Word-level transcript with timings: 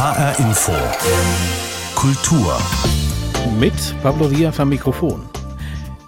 HR 0.00 0.38
Info. 0.38 0.72
Kultur. 1.94 2.58
Mit 3.58 3.74
Pablo 4.02 4.28
Diaz 4.28 4.58
am 4.58 4.70
Mikrofon. 4.70 5.28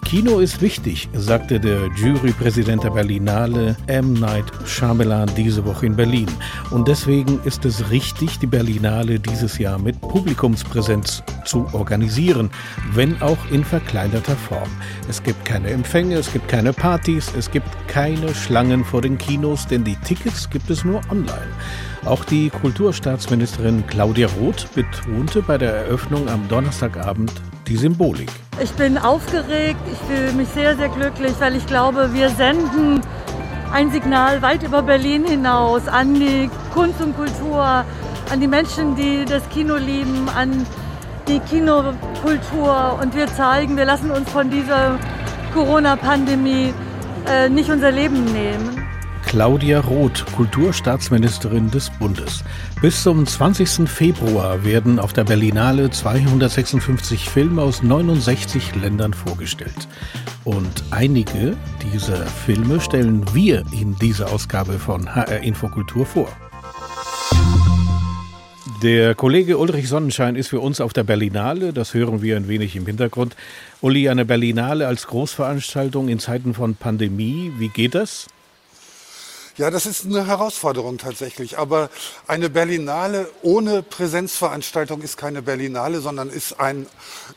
Kino 0.03 0.39
ist 0.39 0.63
wichtig, 0.63 1.09
sagte 1.13 1.59
der 1.59 1.91
Jurypräsident 1.95 2.83
der 2.83 2.89
Berlinale 2.89 3.77
M. 3.85 4.13
Night 4.13 4.45
Shyamalan 4.65 5.29
diese 5.37 5.63
Woche 5.63 5.85
in 5.85 5.95
Berlin. 5.95 6.25
Und 6.71 6.87
deswegen 6.87 7.39
ist 7.43 7.65
es 7.65 7.91
richtig, 7.91 8.39
die 8.39 8.47
Berlinale 8.47 9.19
dieses 9.19 9.59
Jahr 9.59 9.77
mit 9.77 10.01
Publikumspräsenz 10.01 11.21
zu 11.45 11.67
organisieren, 11.73 12.49
wenn 12.93 13.21
auch 13.21 13.45
in 13.51 13.63
verkleinerter 13.63 14.35
Form. 14.35 14.71
Es 15.07 15.21
gibt 15.21 15.45
keine 15.45 15.69
Empfänge, 15.69 16.15
es 16.15 16.33
gibt 16.33 16.47
keine 16.47 16.73
Partys, 16.73 17.31
es 17.37 17.51
gibt 17.51 17.67
keine 17.87 18.33
Schlangen 18.33 18.83
vor 18.83 19.03
den 19.03 19.19
Kinos, 19.19 19.67
denn 19.67 19.83
die 19.83 19.97
Tickets 19.97 20.49
gibt 20.49 20.71
es 20.71 20.83
nur 20.83 20.99
online. 21.11 21.51
Auch 22.05 22.25
die 22.25 22.49
Kulturstaatsministerin 22.49 23.87
Claudia 23.87 24.27
Roth 24.37 24.67
betonte 24.75 25.41
bei 25.41 25.57
der 25.57 25.73
Eröffnung 25.73 26.27
am 26.27 26.45
Donnerstagabend 26.49 27.31
die 27.67 27.77
Symbolik. 27.77 28.29
Ich 28.61 28.71
bin 28.71 28.97
aufgeregt, 28.97 29.79
ich 29.89 29.97
fühle 29.99 30.33
mich 30.33 30.49
sehr, 30.49 30.75
sehr 30.75 30.89
glücklich, 30.89 31.31
weil 31.39 31.55
ich 31.55 31.65
glaube, 31.65 32.13
wir 32.13 32.29
senden 32.29 32.99
ein 33.71 33.89
Signal 33.89 34.41
weit 34.41 34.63
über 34.63 34.81
Berlin 34.81 35.25
hinaus 35.25 35.87
an 35.87 36.15
die 36.15 36.49
Kunst 36.73 37.01
und 37.01 37.15
Kultur, 37.15 37.85
an 38.29 38.41
die 38.41 38.47
Menschen, 38.47 38.97
die 38.97 39.23
das 39.23 39.47
Kino 39.49 39.77
lieben, 39.77 40.27
an 40.27 40.65
die 41.29 41.39
Kinokultur. 41.39 42.99
Und 43.01 43.15
wir 43.15 43.27
zeigen, 43.27 43.77
wir 43.77 43.85
lassen 43.85 44.11
uns 44.11 44.29
von 44.29 44.49
dieser 44.49 44.99
Corona-Pandemie 45.53 46.73
äh, 47.27 47.47
nicht 47.47 47.69
unser 47.69 47.91
Leben 47.91 48.25
nehmen. 48.25 48.72
Claudia 49.33 49.79
Roth, 49.79 50.27
Kulturstaatsministerin 50.35 51.71
des 51.71 51.89
Bundes. 51.89 52.43
Bis 52.83 53.01
zum 53.01 53.25
20. 53.25 53.89
Februar 53.89 54.63
werden 54.63 54.99
auf 54.99 55.11
der 55.11 55.23
Berlinale 55.23 55.89
256 55.89 57.31
Filme 57.31 57.63
aus 57.63 57.81
69 57.81 58.75
Ländern 58.75 59.11
vorgestellt. 59.11 59.87
Und 60.43 60.83
einige 60.91 61.57
dieser 61.91 62.27
Filme 62.27 62.79
stellen 62.79 63.25
wir 63.33 63.63
in 63.71 63.95
dieser 63.95 64.31
Ausgabe 64.31 64.73
von 64.73 65.15
HR 65.15 65.39
Infokultur 65.39 66.05
vor. 66.05 66.27
Der 68.83 69.15
Kollege 69.15 69.57
Ulrich 69.57 69.89
Sonnenschein 69.89 70.35
ist 70.35 70.49
für 70.49 70.59
uns 70.59 70.79
auf 70.79 70.93
der 70.93 71.05
Berlinale, 71.05 71.73
das 71.73 71.95
hören 71.95 72.21
wir 72.21 72.37
ein 72.37 72.47
wenig 72.47 72.75
im 72.75 72.85
Hintergrund. 72.85 73.35
Uli, 73.81 74.09
eine 74.09 74.25
Berlinale 74.25 74.85
als 74.85 75.07
Großveranstaltung 75.07 76.07
in 76.07 76.19
Zeiten 76.19 76.53
von 76.53 76.75
Pandemie, 76.75 77.51
wie 77.57 77.69
geht 77.69 77.95
das? 77.95 78.27
Ja, 79.55 79.69
das 79.69 79.85
ist 79.85 80.05
eine 80.05 80.25
Herausforderung 80.25 80.97
tatsächlich. 80.97 81.59
Aber 81.59 81.91
eine 82.25 82.49
Berlinale 82.49 83.29
ohne 83.43 83.83
Präsenzveranstaltung 83.83 85.03
ist 85.03 85.15
keine 85.15 85.43
Berlinale, 85.43 86.01
sondern 86.01 86.31
ist 86.31 86.59
ein 86.59 86.87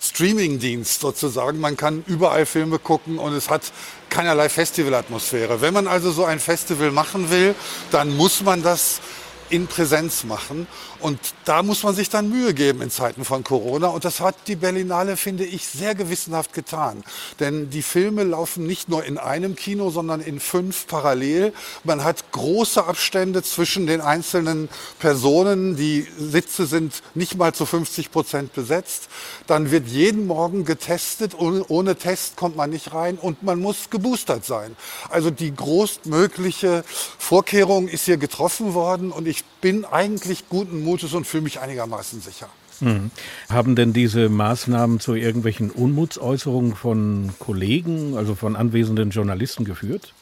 Streamingdienst 0.00 1.00
sozusagen. 1.00 1.61
Man 1.61 1.77
kann 1.77 2.05
überall 2.06 2.47
Filme 2.47 2.78
gucken 2.78 3.19
und 3.19 3.34
es 3.34 3.50
hat 3.50 3.70
keinerlei 4.08 4.48
Festivalatmosphäre. 4.48 5.61
Wenn 5.61 5.75
man 5.75 5.86
also 5.86 6.11
so 6.11 6.25
ein 6.25 6.41
Festival 6.41 6.91
machen 6.91 7.31
will, 7.31 7.55
dann 7.91 8.17
muss 8.17 8.42
man 8.42 8.62
das 8.62 9.03
in 9.50 9.66
Präsenz 9.66 10.25
machen. 10.25 10.66
Und 11.00 11.19
da 11.44 11.62
muss 11.62 11.83
man 11.83 11.94
sich 11.94 12.08
dann 12.08 12.30
Mühe 12.30 12.55
geben 12.55 12.83
in 12.83 12.91
Zeiten 12.91 13.25
von 13.25 13.44
Corona. 13.44 13.89
Und 13.89 14.05
das 14.05 14.20
hat 14.20 14.34
die 14.47 14.56
Berlinale, 14.56 15.16
finde 15.16 15.44
ich, 15.44 15.66
sehr 15.66 15.94
gewissenhaft 15.94 16.52
getan. 16.52 17.05
Denn 17.39 17.70
die 17.70 17.83
Filme 17.83 18.24
laufen 18.24 18.67
nicht 18.67 18.89
nur 18.89 19.05
in 19.05 19.19
einem 19.19 19.56
Kino, 19.56 19.91
sondern 19.91 20.20
in 20.20 20.41
fünf 20.41 20.86
parallel. 20.86 21.52
Man 21.84 22.02
hat 22.02 22.33
große 22.33 22.84
Abstände 22.84 23.42
zwischen 23.42 23.86
den 23.86 24.00
einzelnen 24.00 24.69
Personen. 24.98 25.77
Die 25.77 26.06
Sitze 26.19 26.67
sind 26.67 27.02
nicht 27.14 27.36
mal 27.36 27.55
zu 27.55 27.67
50 27.67 28.11
Prozent 28.11 28.55
besetzt. 28.55 29.08
Dann 29.47 29.70
wird 29.70 29.86
jeden 29.89 30.27
Morgen 30.27 30.64
getestet. 30.64 31.34
Ohne, 31.39 31.97
Test 31.97 32.36
kommt 32.36 32.56
man 32.56 32.70
nicht 32.70 32.94
rein. 32.94 33.19
Und 33.19 33.42
man 33.42 33.61
muss 33.61 33.90
geboostert 33.90 34.45
sein. 34.45 34.77
Also 35.11 35.30
die 35.30 35.55
größtmögliche 35.55 36.84
Vorkehrung 37.18 37.89
ist 37.89 38.07
hier 38.07 38.17
getroffen 38.17 38.74
worden. 38.74 39.13
Und 39.13 39.28
ich 39.28 39.36
bin 39.61 39.85
eigentlich 39.85 40.48
guten 40.48 40.85
Mutes 40.85 41.14
und 41.14 41.27
fühle 41.27 41.45
mich 41.45 41.61
einigermaßen 41.61 42.20
sicher. 42.20 42.48
Mhm. 42.80 43.11
Haben 43.48 43.77
denn 43.77 43.92
diese 43.92 44.29
Maßnahmen 44.29 45.01
zu 45.01 45.14
irgendwelchen 45.14 45.70
Unmutsäußerungen 45.70 46.74
von 46.77 47.33
Kollegen, 47.39 48.17
also 48.17 48.35
von 48.35 48.57
anwesenden 48.57 49.11
Journalisten 49.11 49.64
geführt? 49.64 50.13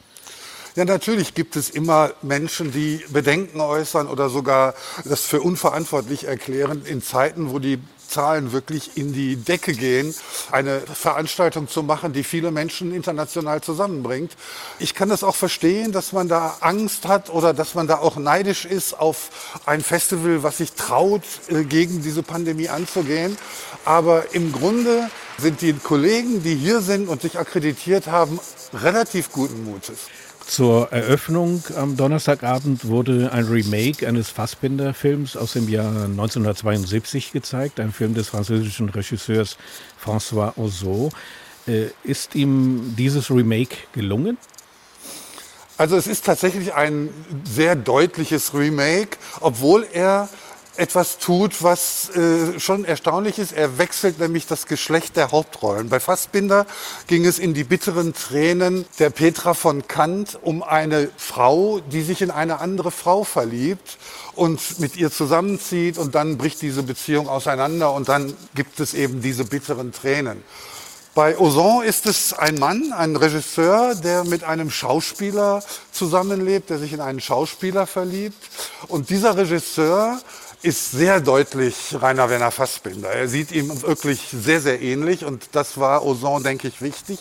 Ja, 0.77 0.85
natürlich 0.85 1.35
gibt 1.35 1.55
es 1.55 1.71
immer 1.71 2.13
Menschen, 2.23 2.73
die 2.73 3.05
Bedenken 3.09 3.61
äußern 3.61 4.09
oder 4.09 4.29
sogar 4.29 4.75
das 5.05 5.21
für 5.21 5.41
unverantwortlich 5.41 6.25
erklären 6.25 6.83
in 6.85 7.01
Zeiten, 7.01 7.53
wo 7.53 7.61
die 7.61 7.79
Zahlen 8.15 8.53
wirklich 8.53 8.97
in 8.97 9.13
die 9.13 9.35
Decke 9.35 9.73
gehen, 9.73 10.15
eine 10.53 10.81
Veranstaltung 10.81 11.69
zu 11.69 11.83
machen, 11.83 12.13
die 12.13 12.23
viele 12.23 12.53
Menschen 12.53 12.95
international 12.95 13.61
zusammenbringt. 13.61 14.37
Ich 14.79 14.95
kann 14.95 15.09
das 15.09 15.25
auch 15.25 15.35
verstehen, 15.35 15.91
dass 15.91 16.13
man 16.13 16.29
da 16.29 16.59
Angst 16.61 17.09
hat 17.09 17.29
oder 17.29 17.53
dass 17.53 17.75
man 17.75 17.89
da 17.89 17.99
auch 17.99 18.17
neidisch 18.17 18.67
ist 18.67 18.95
auf 18.95 19.61
ein 19.67 19.83
Festival, 19.83 20.45
was 20.45 20.59
sich 20.59 20.73
traut, 20.75 21.25
äh, 21.49 21.65
gegen 21.65 22.03
diese 22.03 22.23
Pandemie 22.23 22.69
anzugehen. 22.69 23.37
Aber 23.85 24.33
im 24.33 24.53
Grunde 24.53 25.11
sind 25.37 25.61
die 25.61 25.73
Kollegen, 25.73 26.45
die 26.45 26.55
hier 26.55 26.81
sind 26.81 27.09
und 27.09 27.21
sich 27.21 27.37
akkreditiert 27.37 28.07
haben, 28.07 28.39
relativ 28.73 29.33
guten 29.33 29.65
Mutes. 29.65 30.09
Zur 30.47 30.93
Eröffnung 30.93 31.62
am 31.77 31.97
Donnerstagabend 31.97 32.87
wurde 32.87 33.32
ein 33.32 33.47
Remake 33.47 34.06
eines 34.06 34.28
Fassbinder-Films 34.28 35.37
aus 35.37 35.55
dem 35.55 35.69
Jahr 35.69 36.05
1972 36.05 37.32
gezeigt, 37.32 37.81
ein 37.81 37.93
Film 37.93 38.15
des 38.15 38.28
französischen 38.28 38.88
Regisseurs 38.91 39.56
François 40.03 40.56
Ozot. 40.56 41.12
Äh, 41.66 41.87
ist 42.05 42.34
ihm 42.34 42.94
dieses 42.97 43.31
Remake 43.31 43.77
gelungen? 43.93 44.37
Also 45.77 45.97
es 45.97 46.06
ist 46.06 46.25
tatsächlich 46.25 46.75
ein 46.75 47.09
sehr 47.44 47.75
deutliches 47.75 48.55
Remake, 48.55 49.16
obwohl 49.41 49.87
er 49.93 50.28
etwas 50.77 51.19
tut, 51.19 51.62
was 51.62 52.11
äh, 52.11 52.59
schon 52.59 52.85
erstaunlich 52.85 53.39
ist. 53.39 53.53
Er 53.53 53.79
wechselt 53.79 54.19
nämlich 54.19 54.47
das 54.47 54.67
Geschlecht 54.67 55.17
der 55.17 55.31
Hauptrollen. 55.31 55.89
Bei 55.89 56.01
Fassbinder 56.01 56.67
ging 57.07 57.25
es 57.25 57.39
in 57.39 57.55
die 57.55 57.65
bitteren 57.65 58.15
Tränen 58.15 58.85
der 58.99 59.11
Petra 59.11 59.55
von 59.55 59.87
Kant 59.87 60.39
um 60.43 60.62
eine 60.62 61.11
Frau, 61.17 61.81
die 61.81 62.03
sich 62.03 62.23
in 62.23 62.31
eine 62.31 62.61
andere 62.61 62.91
Frau 62.91 63.25
verliebt 63.25 63.99
und 64.35 64.81
mit 64.81 64.97
ihr 64.97 65.11
zusammenzieht 65.11 65.99
und 65.99 66.15
dann 66.15 66.39
bricht 66.39 66.62
diese 66.62 66.83
Beziehung 66.83 67.29
auseinander 67.29 67.93
und 67.93 68.09
dann 68.09 68.37
gibt 68.55 68.81
es 68.81 68.95
eben 68.95 69.23
diese 69.23 69.45
bitteren 69.45 69.93
Tränen. 69.93 70.43
Bei 71.15 71.39
Ozon 71.39 71.85
ist 71.85 72.06
es 72.06 72.33
ein 72.33 72.56
Mann, 72.56 72.93
ein 72.93 73.15
Regisseur, 73.15 73.95
der 73.95 74.25
mit 74.25 74.43
einem 74.43 74.69
Schauspieler 74.69 75.62
zusammenlebt, 75.93 76.71
der 76.71 76.81
sich 76.81 76.93
in 76.93 77.01
einen 77.01 77.21
Schauspieler 77.21 77.87
verliebt. 77.87 78.51
Und 78.89 79.11
dieser 79.11 79.37
Regisseur 79.37 80.19
ist 80.65 80.93
sehr 80.93 81.21
deutlich 81.21 81.95
Rainer 82.01 82.31
Werner 82.31 82.51
Fassbinder. 82.51 83.11
Er 83.11 83.29
sieht 83.29 83.53
ihm 83.53 83.83
wirklich 83.83 84.31
sehr, 84.33 84.63
sehr 84.63 84.81
ähnlich 84.81 85.23
und 85.23 85.49
das 85.53 85.79
war 85.79 86.07
Ozon, 86.07 86.43
denke 86.43 86.69
ich, 86.69 86.81
wichtig. 86.81 87.19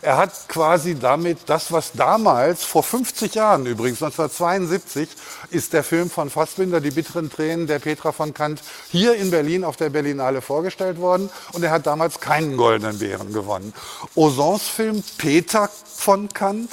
Er 0.00 0.16
hat 0.16 0.48
quasi 0.48 0.98
damit 0.98 1.40
das, 1.44 1.72
was 1.72 1.92
damals, 1.92 2.64
vor 2.64 2.82
50 2.82 3.34
Jahren 3.34 3.66
übrigens, 3.66 4.02
1972, 4.02 5.10
ist 5.50 5.74
der 5.74 5.84
Film 5.84 6.08
von 6.08 6.30
Fassbinder, 6.30 6.80
Die 6.80 6.90
bitteren 6.90 7.30
Tränen 7.30 7.66
der 7.66 7.80
Petra 7.80 8.12
von 8.12 8.32
Kant, 8.32 8.62
hier 8.90 9.14
in 9.16 9.30
Berlin 9.30 9.64
auf 9.64 9.76
der 9.76 9.90
Berlinale 9.90 10.40
vorgestellt 10.40 10.98
worden 10.98 11.28
und 11.52 11.62
er 11.62 11.72
hat 11.72 11.86
damals 11.86 12.20
keinen 12.20 12.56
Goldenen 12.56 12.98
Bären 12.98 13.30
gewonnen. 13.30 13.74
Ozons 14.14 14.62
Film 14.62 15.04
Peter 15.18 15.68
von 15.96 16.30
Kant 16.30 16.70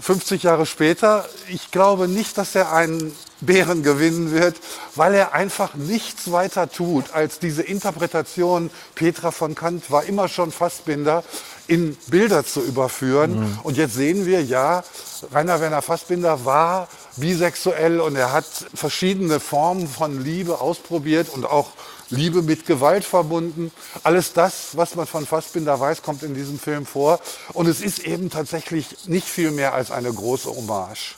50 0.00 0.44
äh, 0.44 0.46
Jahre 0.46 0.66
später, 0.66 1.28
ich 1.48 1.70
glaube 1.70 2.08
nicht, 2.08 2.38
dass 2.38 2.54
er 2.54 2.72
einen 2.72 3.14
Bären 3.40 3.82
gewinnen 3.82 4.32
wird, 4.32 4.56
weil 4.94 5.14
er 5.14 5.34
einfach 5.34 5.74
nichts 5.74 6.30
weiter 6.30 6.70
tut, 6.70 7.12
als 7.12 7.38
diese 7.38 7.62
Interpretation 7.62 8.70
Petra 8.94 9.30
von 9.30 9.54
Kant 9.54 9.90
war 9.90 10.04
immer 10.04 10.28
schon 10.28 10.52
Fassbinder 10.52 11.24
in 11.66 11.96
Bilder 12.06 12.44
zu 12.44 12.60
überführen. 12.60 13.40
Mhm. 13.40 13.58
Und 13.62 13.76
jetzt 13.76 13.94
sehen 13.94 14.26
wir, 14.26 14.42
ja, 14.42 14.84
Rainer 15.32 15.60
Werner 15.60 15.82
Fassbinder 15.82 16.44
war 16.44 16.88
bisexuell 17.16 18.00
und 18.00 18.16
er 18.16 18.32
hat 18.32 18.46
verschiedene 18.74 19.38
Formen 19.40 19.88
von 19.88 20.22
Liebe 20.22 20.60
ausprobiert 20.60 21.28
und 21.28 21.44
auch 21.44 21.68
Liebe 22.12 22.42
mit 22.42 22.66
Gewalt 22.66 23.04
verbunden. 23.04 23.72
Alles 24.02 24.32
das, 24.32 24.76
was 24.76 24.94
man 24.94 25.06
von 25.06 25.26
Fassbinder 25.26 25.80
weiß, 25.80 26.02
kommt 26.02 26.22
in 26.22 26.34
diesem 26.34 26.58
Film 26.58 26.86
vor. 26.86 27.20
Und 27.52 27.66
es 27.66 27.80
ist 27.80 28.00
eben 28.00 28.30
tatsächlich 28.30 29.08
nicht 29.08 29.26
viel 29.26 29.50
mehr 29.50 29.74
als 29.74 29.90
eine 29.90 30.12
große 30.12 30.48
Hommage. 30.48 31.16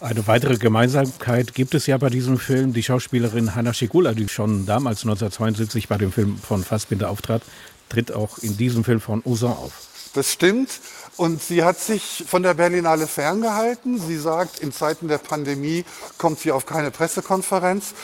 Eine 0.00 0.26
weitere 0.26 0.56
Gemeinsamkeit 0.56 1.54
gibt 1.54 1.74
es 1.74 1.86
ja 1.86 1.98
bei 1.98 2.08
diesem 2.08 2.38
Film. 2.38 2.72
Die 2.72 2.82
Schauspielerin 2.82 3.54
Hanna 3.54 3.74
Schigula, 3.74 4.14
die 4.14 4.28
schon 4.28 4.64
damals 4.66 5.02
1972 5.02 5.88
bei 5.88 5.98
dem 5.98 6.10
Film 6.10 6.38
von 6.38 6.64
Fassbinder 6.64 7.10
auftrat, 7.10 7.42
tritt 7.90 8.12
auch 8.12 8.38
in 8.38 8.56
diesem 8.56 8.82
Film 8.82 9.00
von 9.00 9.20
Ozon 9.24 9.52
auf. 9.52 9.72
Das 10.14 10.32
stimmt. 10.32 10.70
Und 11.16 11.42
sie 11.42 11.62
hat 11.62 11.78
sich 11.78 12.24
von 12.26 12.42
der 12.42 12.54
Berlinale 12.54 13.06
ferngehalten. 13.06 14.00
Sie 14.00 14.16
sagt, 14.16 14.60
in 14.60 14.72
Zeiten 14.72 15.06
der 15.06 15.18
Pandemie 15.18 15.84
kommt 16.16 16.40
sie 16.40 16.50
auf 16.50 16.66
keine 16.66 16.90
Pressekonferenz. 16.90 17.94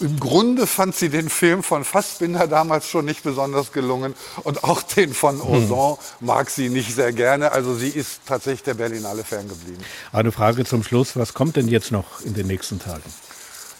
Im 0.00 0.18
Grunde 0.18 0.66
fand 0.66 0.94
sie 0.94 1.08
den 1.08 1.28
Film 1.28 1.62
von 1.62 1.84
Fassbinder 1.84 2.46
damals 2.46 2.88
schon 2.88 3.04
nicht 3.04 3.22
besonders 3.22 3.72
gelungen 3.72 4.14
und 4.42 4.64
auch 4.64 4.82
den 4.82 5.14
von 5.14 5.42
hm. 5.42 5.70
Ozon 5.70 5.98
mag 6.20 6.50
sie 6.50 6.68
nicht 6.68 6.94
sehr 6.94 7.12
gerne. 7.12 7.52
Also 7.52 7.74
sie 7.74 7.88
ist 7.88 8.20
tatsächlich 8.26 8.62
der 8.62 8.74
Berlinale 8.74 9.24
Fan 9.24 9.48
geblieben. 9.48 9.82
Eine 10.12 10.32
Frage 10.32 10.64
zum 10.64 10.82
Schluss. 10.82 11.16
Was 11.16 11.34
kommt 11.34 11.56
denn 11.56 11.68
jetzt 11.68 11.92
noch 11.92 12.20
in 12.22 12.34
den 12.34 12.46
nächsten 12.46 12.80
Tagen? 12.80 13.04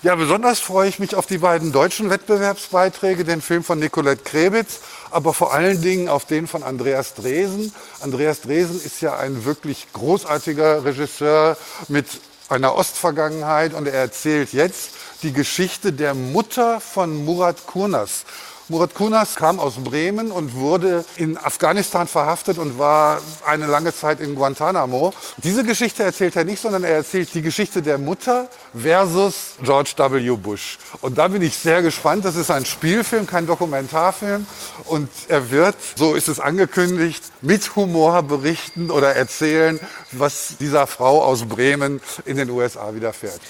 Ja, 0.05 0.17
besonders 0.17 0.61
freue 0.61 0.87
ich 0.87 0.99
mich 0.99 1.15
auf 1.15 1.25
die 1.25 1.39
beiden 1.39 1.73
deutschen 1.73 2.11
Wettbewerbsbeiträge, 2.11 3.25
den 3.25 3.41
Film 3.41 3.65
von 3.65 3.79
Nicolette 3.79 4.23
Krebitz, 4.23 4.81
aber 5.11 5.33
vor 5.33 5.55
allen 5.55 5.81
Dingen 5.81 6.11
auf 6.11 6.27
den 6.27 6.47
von 6.47 6.63
Andreas 6.63 7.15
Dresen. 7.15 7.73
Andreas 8.01 8.43
Dresen 8.43 8.77
ist 8.77 9.01
ja 9.01 9.17
ein 9.17 9.47
wirklich 9.47 9.87
großartiger 9.95 10.85
Regisseur 10.85 11.57
mit 11.89 12.07
einer 12.55 12.75
Ostvergangenheit 12.77 13.75
und 13.75 13.87
er 13.87 13.95
erzählt 13.95 14.53
jetzt 14.53 14.91
die 15.23 15.33
Geschichte 15.33 15.93
der 15.93 16.15
Mutter 16.15 16.81
von 16.81 17.25
Murat 17.25 17.67
Kurnas. 17.67 18.25
Murat 18.69 18.95
Kunas 18.95 19.37
kam 19.37 19.61
aus 19.61 19.75
Bremen 19.75 20.31
und 20.31 20.55
wurde 20.55 21.05
in 21.17 21.37
Afghanistan 21.37 22.09
verhaftet 22.09 22.57
und 22.57 22.79
war 22.79 23.21
eine 23.47 23.67
lange 23.67 23.95
Zeit 23.95 24.21
in 24.21 24.35
Guantanamo. 24.35 25.13
Diese 25.37 25.65
Geschichte 25.65 26.03
erzählt 26.03 26.35
er 26.35 26.45
nicht, 26.45 26.63
sondern 26.63 26.83
er 26.83 26.97
erzählt 26.97 27.35
die 27.35 27.43
Geschichte 27.43 27.83
der 27.83 27.99
Mutter 27.99 28.49
versus 28.75 29.57
George 29.63 29.93
W. 29.99 30.37
Bush. 30.37 30.79
Und 31.03 31.19
da 31.19 31.29
bin 31.29 31.43
ich 31.43 31.59
sehr 31.59 31.83
gespannt. 31.83 32.25
Das 32.25 32.37
ist 32.37 32.51
ein 32.51 32.65
Spielfilm, 32.65 33.27
kein 33.27 33.47
Dokumentarfilm. 33.47 34.47
Und 34.87 35.11
er 35.29 35.51
wird, 35.51 35.77
so 35.97 36.15
ist 36.15 36.29
es 36.29 36.41
angekündigt, 36.41 37.23
mit 37.43 37.77
Humor 37.77 38.23
berichten 38.23 38.91
oder 38.91 39.15
erzählen, 39.15 39.79
was 40.11 40.57
dieser 40.59 40.87
Frau 40.87 41.23
aus 41.23 41.45
Bremen 41.45 42.01
in 42.25 42.39
den 42.39 42.49
USA 42.49 42.95
widerfährt. 42.95 43.43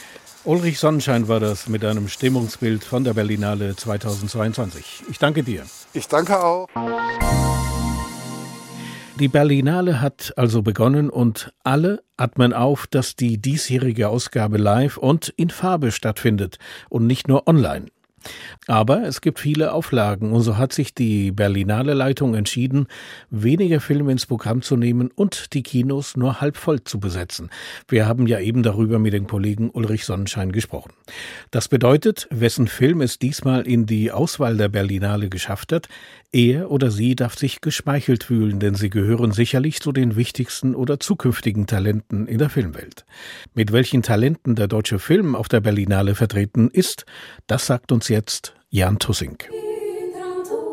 Ulrich 0.46 0.78
Sonnenschein 0.78 1.26
war 1.26 1.40
das 1.40 1.68
mit 1.70 1.82
einem 1.86 2.06
Stimmungsbild 2.06 2.84
von 2.84 3.02
der 3.02 3.14
Berlinale 3.14 3.74
2022. 3.76 5.04
Ich 5.10 5.18
danke 5.18 5.42
dir. 5.42 5.62
Ich 5.94 6.06
danke 6.06 6.38
auch. 6.44 6.68
Die 9.18 9.28
Berlinale 9.28 10.02
hat 10.02 10.34
also 10.36 10.60
begonnen 10.60 11.08
und 11.08 11.54
alle 11.62 12.02
atmen 12.18 12.52
auf, 12.52 12.86
dass 12.86 13.16
die 13.16 13.40
diesjährige 13.40 14.08
Ausgabe 14.08 14.58
live 14.58 14.98
und 14.98 15.30
in 15.30 15.48
Farbe 15.48 15.92
stattfindet 15.92 16.58
und 16.90 17.06
nicht 17.06 17.26
nur 17.26 17.48
online. 17.48 17.86
Aber 18.66 19.02
es 19.04 19.20
gibt 19.20 19.40
viele 19.40 19.72
Auflagen 19.72 20.32
und 20.32 20.42
so 20.42 20.56
hat 20.56 20.72
sich 20.72 20.94
die 20.94 21.32
Berlinale 21.32 21.94
Leitung 21.94 22.34
entschieden, 22.34 22.86
weniger 23.30 23.80
Filme 23.80 24.12
ins 24.12 24.26
Programm 24.26 24.62
zu 24.62 24.76
nehmen 24.76 25.10
und 25.14 25.52
die 25.52 25.62
Kinos 25.62 26.16
nur 26.16 26.40
halb 26.40 26.56
voll 26.56 26.82
zu 26.84 27.00
besetzen. 27.00 27.50
Wir 27.88 28.06
haben 28.06 28.26
ja 28.26 28.40
eben 28.40 28.62
darüber 28.62 28.98
mit 28.98 29.12
dem 29.12 29.26
Kollegen 29.26 29.70
Ulrich 29.70 30.04
Sonnenschein 30.04 30.52
gesprochen. 30.52 30.92
Das 31.50 31.68
bedeutet, 31.68 32.26
wessen 32.30 32.68
Film 32.68 33.00
es 33.00 33.18
diesmal 33.18 33.66
in 33.66 33.86
die 33.86 34.12
Auswahl 34.12 34.56
der 34.56 34.68
Berlinale 34.68 35.28
geschafft 35.28 35.72
hat, 35.72 35.88
er 36.34 36.70
oder 36.70 36.90
sie 36.90 37.14
darf 37.14 37.36
sich 37.36 37.60
geschmeichelt 37.60 38.24
fühlen, 38.24 38.58
denn 38.58 38.74
sie 38.74 38.90
gehören 38.90 39.32
sicherlich 39.32 39.80
zu 39.80 39.92
den 39.92 40.16
wichtigsten 40.16 40.74
oder 40.74 40.98
zukünftigen 40.98 41.66
Talenten 41.66 42.26
in 42.26 42.38
der 42.38 42.50
Filmwelt. 42.50 43.04
Mit 43.54 43.72
welchen 43.72 44.02
Talenten 44.02 44.56
der 44.56 44.66
deutsche 44.66 44.98
Film 44.98 45.36
auf 45.36 45.48
der 45.48 45.60
Berlinale 45.60 46.14
vertreten 46.14 46.68
ist, 46.70 47.06
das 47.46 47.66
sagt 47.66 47.92
uns 47.92 48.08
jetzt 48.08 48.54
Jan 48.68 48.98
Tussink. 48.98 49.48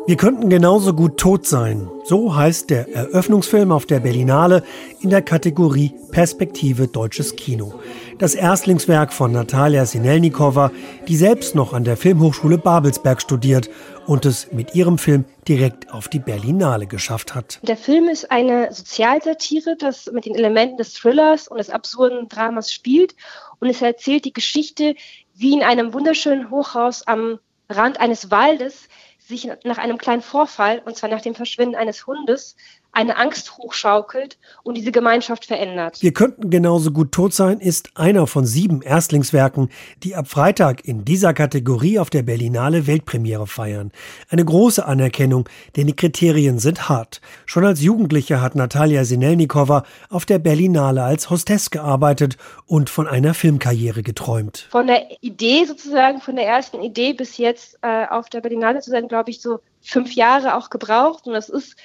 Wir 0.04 0.16
könnten 0.16 0.50
genauso 0.50 0.94
gut 0.94 1.16
tot 1.16 1.46
sein. 1.46 1.88
So 2.02 2.34
heißt 2.34 2.70
der 2.70 2.92
Eröffnungsfilm 2.92 3.70
auf 3.70 3.86
der 3.86 4.00
Berlinale 4.00 4.64
in 5.00 5.10
der 5.10 5.22
Kategorie 5.22 5.94
Perspektive 6.10 6.88
deutsches 6.88 7.36
Kino. 7.36 7.80
Das 8.18 8.34
Erstlingswerk 8.34 9.12
von 9.12 9.30
Natalia 9.30 9.86
Sinelnikova, 9.86 10.72
die 11.06 11.14
selbst 11.14 11.54
noch 11.54 11.72
an 11.72 11.84
der 11.84 11.96
Filmhochschule 11.96 12.58
Babelsberg 12.58 13.22
studiert 13.22 13.70
und 14.04 14.26
es 14.26 14.50
mit 14.50 14.74
ihrem 14.74 14.98
Film 14.98 15.24
direkt 15.46 15.92
auf 15.92 16.08
die 16.08 16.18
Berlinale 16.18 16.88
geschafft 16.88 17.36
hat. 17.36 17.60
Der 17.62 17.76
Film 17.76 18.08
ist 18.08 18.28
eine 18.32 18.72
Sozialsatire, 18.72 19.76
das 19.78 20.10
mit 20.12 20.26
den 20.26 20.34
Elementen 20.34 20.78
des 20.78 20.94
Thrillers 20.94 21.46
und 21.46 21.58
des 21.58 21.70
absurden 21.70 22.28
Dramas 22.28 22.72
spielt 22.72 23.14
und 23.60 23.68
es 23.68 23.80
erzählt 23.80 24.24
die 24.24 24.32
Geschichte, 24.32 24.96
wie 25.36 25.52
in 25.52 25.62
einem 25.62 25.94
wunderschönen 25.94 26.50
Hochhaus 26.50 27.06
am 27.06 27.38
Rand 27.70 28.00
eines 28.00 28.32
Waldes 28.32 28.88
sich 29.32 29.50
nach 29.64 29.78
einem 29.78 29.98
kleinen 29.98 30.22
Vorfall, 30.22 30.80
und 30.84 30.96
zwar 30.96 31.10
nach 31.10 31.20
dem 31.20 31.34
Verschwinden 31.34 31.74
eines 31.74 32.06
Hundes, 32.06 32.56
eine 32.92 33.16
Angst 33.16 33.56
hochschaukelt 33.56 34.36
und 34.62 34.76
diese 34.76 34.92
Gemeinschaft 34.92 35.46
verändert. 35.46 36.02
Wir 36.02 36.12
könnten 36.12 36.50
genauso 36.50 36.90
gut 36.90 37.12
tot 37.12 37.32
sein 37.32 37.58
ist 37.58 37.90
einer 37.96 38.26
von 38.26 38.44
sieben 38.44 38.82
Erstlingswerken, 38.82 39.70
die 40.02 40.14
ab 40.14 40.28
Freitag 40.28 40.84
in 40.84 41.04
dieser 41.04 41.32
Kategorie 41.32 41.98
auf 41.98 42.10
der 42.10 42.22
Berlinale 42.22 42.86
Weltpremiere 42.86 43.46
feiern. 43.46 43.92
Eine 44.28 44.44
große 44.44 44.84
Anerkennung, 44.84 45.48
denn 45.76 45.86
die 45.86 45.96
Kriterien 45.96 46.58
sind 46.58 46.90
hart. 46.90 47.22
Schon 47.46 47.64
als 47.64 47.80
Jugendliche 47.80 48.42
hat 48.42 48.54
Natalia 48.54 49.04
Sinelnikova 49.04 49.84
auf 50.10 50.26
der 50.26 50.38
Berlinale 50.38 51.02
als 51.02 51.30
Hostess 51.30 51.70
gearbeitet 51.70 52.36
und 52.66 52.90
von 52.90 53.08
einer 53.08 53.32
Filmkarriere 53.32 54.02
geträumt. 54.02 54.68
Von 54.70 54.86
der 54.86 55.06
Idee 55.22 55.64
sozusagen, 55.64 56.20
von 56.20 56.36
der 56.36 56.46
ersten 56.46 56.82
Idee 56.82 57.14
bis 57.14 57.38
jetzt 57.38 57.78
äh, 57.80 58.06
auf 58.06 58.28
der 58.28 58.42
Berlinale 58.42 58.80
zu 58.80 58.90
sein, 58.90 59.08
glaube 59.08 59.30
ich, 59.30 59.40
so 59.40 59.60
fünf 59.80 60.14
Jahre 60.14 60.56
auch 60.56 60.70
gebraucht 60.70 61.26
und 61.26 61.32
das 61.32 61.48
ist 61.48 61.76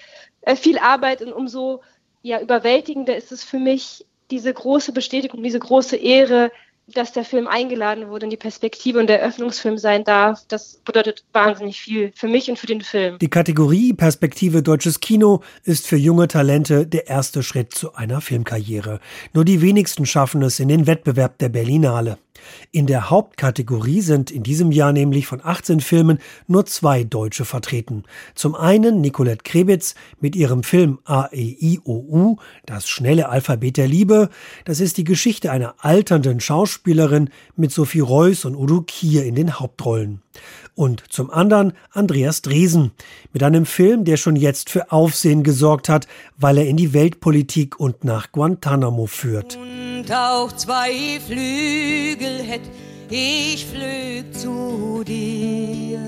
viel 0.56 0.78
Arbeit 0.78 1.22
und 1.22 1.34
umso 1.34 1.82
ja, 2.22 2.42
überwältigender 2.42 3.16
ist 3.16 3.32
es 3.32 3.44
für 3.44 3.60
mich, 3.60 4.06
diese 4.32 4.54
große 4.54 4.92
Bestätigung, 4.92 5.42
diese 5.42 5.60
große 5.60 5.96
Ehre, 5.96 6.52
dass 6.88 7.12
der 7.12 7.26
Film 7.26 7.48
eingeladen 7.48 8.08
wurde 8.08 8.26
in 8.26 8.30
die 8.30 8.38
Perspektive 8.38 9.00
und 9.00 9.08
der 9.08 9.22
Eröffnungsfilm 9.22 9.78
sein 9.78 10.04
darf, 10.04 10.46
das 10.48 10.80
bedeutet 10.86 11.26
wahnsinnig 11.34 11.82
viel 11.82 12.14
für 12.16 12.28
mich 12.28 12.50
und 12.50 12.58
für 12.58 12.68
den 12.68 12.82
Film. 12.82 13.20
Die 13.20 13.30
Kategorie 13.30 13.94
Perspektive 13.94 14.64
deutsches 14.64 15.02
Kino 15.02 15.42
ist 15.64 15.86
für 15.88 15.98
junge 15.98 16.28
Talente 16.28 16.88
der 16.88 17.08
erste 17.08 17.44
Schritt 17.44 17.74
zu 17.74 17.94
einer 17.94 18.22
Filmkarriere. 18.22 19.00
Nur 19.34 19.44
die 19.44 19.62
wenigsten 19.62 20.06
schaffen 20.06 20.42
es 20.44 20.60
in 20.60 20.70
den 20.70 20.88
Wettbewerb 20.88 21.38
der 21.40 21.50
Berlinale. 21.50 22.18
In 22.72 22.86
der 22.86 23.10
Hauptkategorie 23.10 24.02
sind 24.02 24.32
in 24.32 24.44
diesem 24.44 24.72
Jahr 24.72 24.94
nämlich 24.94 25.28
von 25.28 25.42
18 25.44 25.82
Filmen 25.82 26.20
nur 26.48 26.66
zwei 26.66 27.04
Deutsche 27.04 27.46
vertreten. 27.46 28.04
Zum 28.36 28.56
einen 28.56 29.02
Nicolette 29.02 29.44
Krebitz 29.44 29.96
mit 30.20 30.36
ihrem 30.36 30.64
Film 30.64 31.00
AEIOU, 31.06 32.38
das 32.66 32.88
schnelle 32.88 33.30
Alphabet 33.30 33.78
der 33.78 33.88
Liebe. 33.88 34.30
Das 34.66 34.80
ist 34.80 34.98
die 34.98 35.04
Geschichte 35.04 35.52
einer 35.52 35.76
alternden 35.80 36.40
Schauspielerin 36.40 36.77
mit 37.56 37.72
Sophie 37.72 38.00
Reuss 38.00 38.46
und 38.46 38.56
Udo 38.56 38.82
Kier 38.82 39.26
in 39.26 39.36
den 39.36 39.60
Hauptrollen. 39.60 40.22
Und 40.76 41.04
zum 41.10 41.32
anderen 41.32 41.74
Andreas 41.92 42.42
Dresen 42.42 42.92
mit 43.34 43.42
einem 43.42 43.66
Film, 43.66 44.06
der 44.06 44.18
schon 44.18 44.36
jetzt 44.36 44.70
für 44.70 44.92
Aufsehen 44.92 45.44
gesorgt 45.44 45.90
hat, 45.90 46.08
weil 46.38 46.60
er 46.60 46.68
in 46.68 46.78
die 46.78 46.94
Weltpolitik 46.94 47.80
und 47.80 48.04
nach 48.04 48.32
Guantanamo 48.32 49.08
führt 49.08 49.58
und 50.08 50.16
auch 50.16 50.52
zwei 50.54 51.20
Flügel 51.26 52.42
hätt, 52.42 52.62
ich 53.10 53.66
flög 53.66 54.34
zu 54.34 55.04
dir. 55.06 56.00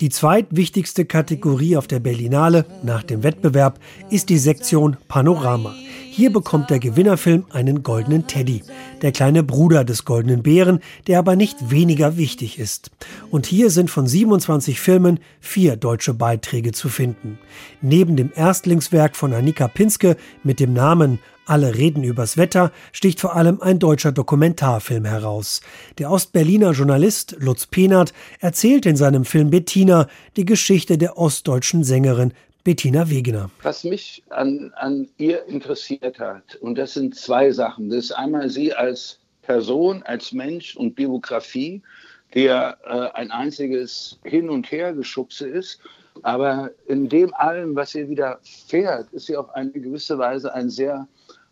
Die 0.00 0.08
zweitwichtigste 0.10 1.04
Kategorie 1.04 1.76
auf 1.76 1.86
der 1.86 2.00
Berlinale 2.00 2.66
nach 2.82 3.02
dem 3.02 3.22
Wettbewerb 3.22 3.78
ist 4.10 4.28
die 4.28 4.38
Sektion 4.38 4.96
Panorama. 5.08 5.74
Hier 6.16 6.32
bekommt 6.32 6.70
der 6.70 6.78
Gewinnerfilm 6.78 7.44
einen 7.50 7.82
goldenen 7.82 8.28
Teddy, 8.28 8.62
der 9.02 9.10
kleine 9.10 9.42
Bruder 9.42 9.82
des 9.82 10.04
goldenen 10.04 10.44
Bären, 10.44 10.78
der 11.08 11.18
aber 11.18 11.34
nicht 11.34 11.72
weniger 11.72 12.16
wichtig 12.16 12.60
ist. 12.60 12.92
Und 13.32 13.46
hier 13.46 13.68
sind 13.68 13.90
von 13.90 14.06
27 14.06 14.78
Filmen 14.78 15.18
vier 15.40 15.74
deutsche 15.74 16.14
Beiträge 16.14 16.70
zu 16.70 16.88
finden. 16.88 17.40
Neben 17.82 18.14
dem 18.14 18.30
Erstlingswerk 18.32 19.16
von 19.16 19.34
Annika 19.34 19.66
Pinske 19.66 20.16
mit 20.44 20.60
dem 20.60 20.72
Namen 20.72 21.18
alle 21.46 21.74
reden 21.74 22.04
übers 22.04 22.36
Wetter 22.36 22.70
sticht 22.92 23.20
vor 23.20 23.34
allem 23.34 23.60
ein 23.60 23.80
deutscher 23.80 24.12
Dokumentarfilm 24.12 25.06
heraus. 25.06 25.62
Der 25.98 26.12
Ostberliner 26.12 26.70
Journalist 26.70 27.34
Lutz 27.40 27.66
Penert 27.66 28.14
erzählt 28.38 28.86
in 28.86 28.94
seinem 28.94 29.24
Film 29.24 29.50
Bettina 29.50 30.06
die 30.36 30.44
Geschichte 30.44 30.96
der 30.96 31.18
ostdeutschen 31.18 31.82
Sängerin 31.82 32.32
Bettina 32.64 33.10
Wegener. 33.10 33.50
Was 33.62 33.84
mich 33.84 34.22
an, 34.30 34.72
an 34.76 35.06
ihr 35.18 35.44
interessiert 35.44 36.18
hat, 36.18 36.56
und 36.56 36.78
das 36.78 36.94
sind 36.94 37.14
zwei 37.14 37.52
Sachen. 37.52 37.90
Das 37.90 38.06
ist 38.06 38.12
einmal 38.12 38.48
sie 38.48 38.72
als 38.72 39.18
Person, 39.42 40.02
als 40.04 40.32
Mensch 40.32 40.74
und 40.74 40.94
Biografie, 40.94 41.82
der 42.32 42.78
äh, 42.84 43.18
ein 43.18 43.30
einziges 43.30 44.18
Hin- 44.24 44.48
und 44.48 44.72
Hergeschubse 44.72 45.46
ist. 45.46 45.78
Aber 46.22 46.70
in 46.86 47.08
dem 47.10 47.34
allem, 47.34 47.76
was 47.76 47.94
ihr 47.94 48.08
widerfährt, 48.08 49.12
ist 49.12 49.26
sie 49.26 49.36
auf 49.36 49.54
eine 49.54 49.70
gewisse 49.70 50.16
Weise 50.16 50.52
ein 50.54 50.70
sehr 50.70 51.06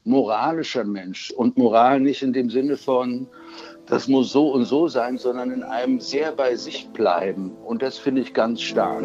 moralischer 0.05 0.85
Mensch. 0.85 1.31
Und 1.33 1.59
Moral 1.59 2.01
nicht 2.01 2.23
in 2.23 2.33
dem 2.33 2.49
Sinne 2.49 2.79
von, 2.79 3.29
das 3.87 4.09
muss 4.09 4.33
so 4.33 4.51
und 4.53 4.65
so 4.65 4.89
sein, 4.89 5.19
sondern 5.19 5.51
in 5.51 5.63
einem 5.63 6.01
sehr 6.01 6.33
bei 6.33 6.57
sich 6.57 6.89
bleiben. 6.89 7.53
Und 7.65 7.83
das 7.83 7.99
finde 7.99 8.23
ich 8.23 8.33
ganz 8.33 8.61
stark. 8.61 9.03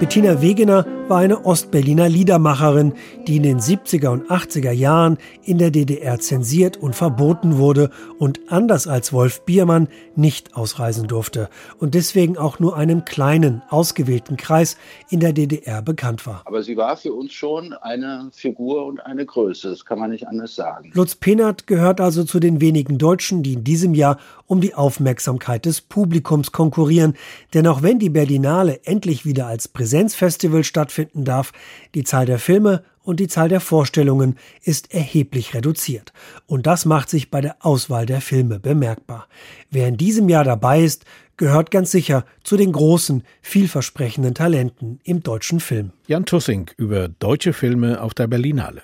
Bettina 0.00 0.40
Wegener 0.40 0.84
war 1.08 1.18
eine 1.18 1.44
Ostberliner 1.44 2.08
Liedermacherin, 2.08 2.92
die 3.26 3.36
in 3.36 3.42
den 3.42 3.60
70er 3.60 4.08
und 4.08 4.30
80er 4.30 4.72
Jahren 4.72 5.16
in 5.42 5.58
der 5.58 5.70
DDR 5.70 6.18
zensiert 6.18 6.76
und 6.76 6.94
verboten 6.94 7.56
wurde 7.56 7.90
und 8.18 8.40
anders 8.48 8.86
als 8.86 9.12
Wolf 9.12 9.40
Biermann 9.42 9.88
nicht 10.16 10.54
ausreisen 10.56 11.08
durfte 11.08 11.48
und 11.78 11.94
deswegen 11.94 12.36
auch 12.36 12.58
nur 12.58 12.76
einem 12.76 13.04
kleinen, 13.04 13.62
ausgewählten 13.70 14.36
Kreis 14.36 14.76
in 15.08 15.20
der 15.20 15.32
DDR 15.32 15.80
bekannt 15.80 16.26
war. 16.26 16.42
Aber 16.44 16.62
sie 16.62 16.76
war 16.76 16.96
für 16.96 17.14
uns 17.14 17.32
schon 17.32 17.72
eine 17.72 18.28
Figur 18.32 18.84
und 18.86 19.00
eine 19.00 19.24
Größe, 19.24 19.70
das 19.70 19.84
kann 19.84 19.98
man 19.98 20.10
nicht 20.10 20.26
anders 20.26 20.54
sagen. 20.54 20.90
Lutz 20.92 21.14
Penert 21.14 21.66
gehört 21.66 22.00
also 22.00 22.24
zu 22.24 22.38
den 22.40 22.60
wenigen 22.60 22.98
Deutschen, 22.98 23.42
die 23.42 23.54
in 23.54 23.64
diesem 23.64 23.94
Jahr 23.94 24.18
um 24.48 24.60
die 24.60 24.74
Aufmerksamkeit 24.74 25.66
des 25.66 25.80
Publikums 25.80 26.52
konkurrieren. 26.52 27.14
Denn 27.54 27.66
auch 27.66 27.82
wenn 27.82 27.98
die 27.98 28.10
Berlinale 28.10 28.80
endlich 28.84 29.24
wieder 29.24 29.46
als 29.46 29.68
Präsenzfestival 29.68 30.64
stattfinden 30.98 31.24
darf, 31.24 31.52
die 31.94 32.04
Zahl 32.04 32.26
der 32.26 32.38
Filme 32.38 32.82
und 33.02 33.20
die 33.20 33.28
Zahl 33.28 33.48
der 33.48 33.60
Vorstellungen 33.60 34.36
ist 34.62 34.92
erheblich 34.92 35.54
reduziert. 35.54 36.12
Und 36.46 36.66
das 36.66 36.84
macht 36.84 37.08
sich 37.08 37.30
bei 37.30 37.40
der 37.40 37.56
Auswahl 37.60 38.04
der 38.04 38.20
Filme 38.20 38.58
bemerkbar. 38.58 39.28
Wer 39.70 39.88
in 39.88 39.96
diesem 39.96 40.28
Jahr 40.28 40.44
dabei 40.44 40.82
ist, 40.82 41.04
gehört 41.36 41.70
ganz 41.70 41.90
sicher 41.90 42.24
zu 42.42 42.56
den 42.56 42.72
großen, 42.72 43.22
vielversprechenden 43.40 44.34
Talenten 44.34 44.98
im 45.04 45.22
deutschen 45.22 45.60
Film. 45.60 45.92
Jan 46.08 46.24
Tussing 46.24 46.70
über 46.76 47.08
deutsche 47.08 47.52
Filme 47.52 48.00
auf 48.00 48.12
der 48.12 48.26
Berlinale. 48.26 48.82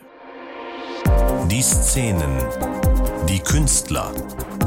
Die 1.50 1.62
Szenen, 1.62 2.38
die 3.28 3.40
Künstler, 3.40 4.12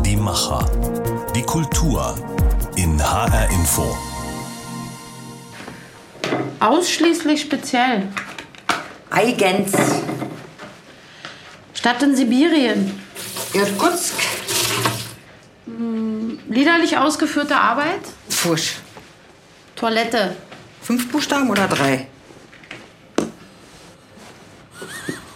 die 0.05 0.17
Macher, 0.17 0.69
die 1.33 1.41
Kultur 1.41 2.15
in 2.75 3.01
HR 3.01 3.49
Info. 3.49 4.16
Ausschließlich 6.59 7.41
speziell. 7.41 8.07
Eigens. 9.09 9.73
Stadt 11.73 12.01
in 12.03 12.15
Sibirien. 12.15 12.99
Irkutsk. 13.53 14.15
Hm, 15.65 16.39
liederlich 16.49 16.97
ausgeführte 16.97 17.55
Arbeit. 17.55 18.01
Fusch. 18.29 18.77
Toilette. 19.75 20.35
Fünf 20.81 21.11
Buchstaben 21.11 21.49
oder 21.49 21.67
drei? 21.67 22.07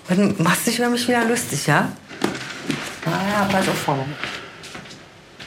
Dann 0.09 0.35
machst 0.39 0.65
du 0.65 0.71
dich 0.71 0.79
über 0.79 0.89
mich 0.89 1.07
wieder 1.07 1.23
lustig, 1.25 1.67
ja? 1.67 1.91
Naja, 3.05 3.47
pass 3.51 3.67
auf, 3.69 3.77
Frau. 3.77 4.05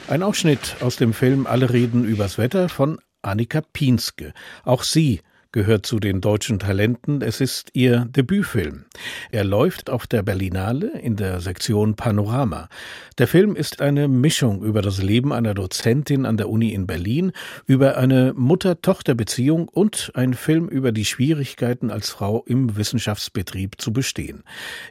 Ein 0.09 0.23
Ausschnitt 0.23 0.77
aus 0.81 0.97
dem 0.97 1.13
Film 1.13 1.47
Alle 1.47 1.71
reden 1.71 2.05
übers 2.05 2.39
Wetter 2.39 2.69
von 2.69 2.99
Annika 3.23 3.61
Pienske. 3.61 4.33
Auch 4.65 4.83
sie 4.83 5.21
gehört 5.55 5.87
zu 5.87 6.01
den 6.01 6.21
deutschen 6.21 6.59
Talenten. 6.59 7.23
Es 7.23 7.41
ist 7.41 7.71
ihr 7.75 8.07
Debütfilm. 8.11 8.87
Er 9.31 9.45
läuft 9.45 9.89
auf 9.89 10.09
der 10.09 10.25
Berlinale 10.25 10.99
in 10.99 11.15
der 11.15 11.41
Sektion 11.41 11.95
Panorama. 11.95 12.69
Der 13.19 13.29
Film 13.29 13.55
ist 13.55 13.81
eine 13.81 14.09
Mischung 14.09 14.65
über 14.65 14.83
das 14.83 15.01
Leben 15.01 15.33
einer 15.33 15.55
Dozentin 15.55 16.27
an 16.27 16.37
der 16.37 16.51
Uni 16.51 16.75
in 16.75 16.89
Berlin, 16.89 17.31
über 17.67 17.97
eine 17.97 18.35
Mutter-Tochter-Beziehung 18.37 19.69
und 19.69 20.11
ein 20.15 20.35
Film 20.35 20.69
über 20.69 20.91
die 20.91 21.05
Schwierigkeiten 21.05 21.93
als 21.93 22.11
Frau 22.11 22.43
im 22.47 22.77
Wissenschaftsbetrieb 22.77 23.81
zu 23.81 23.93
bestehen. 23.93 24.43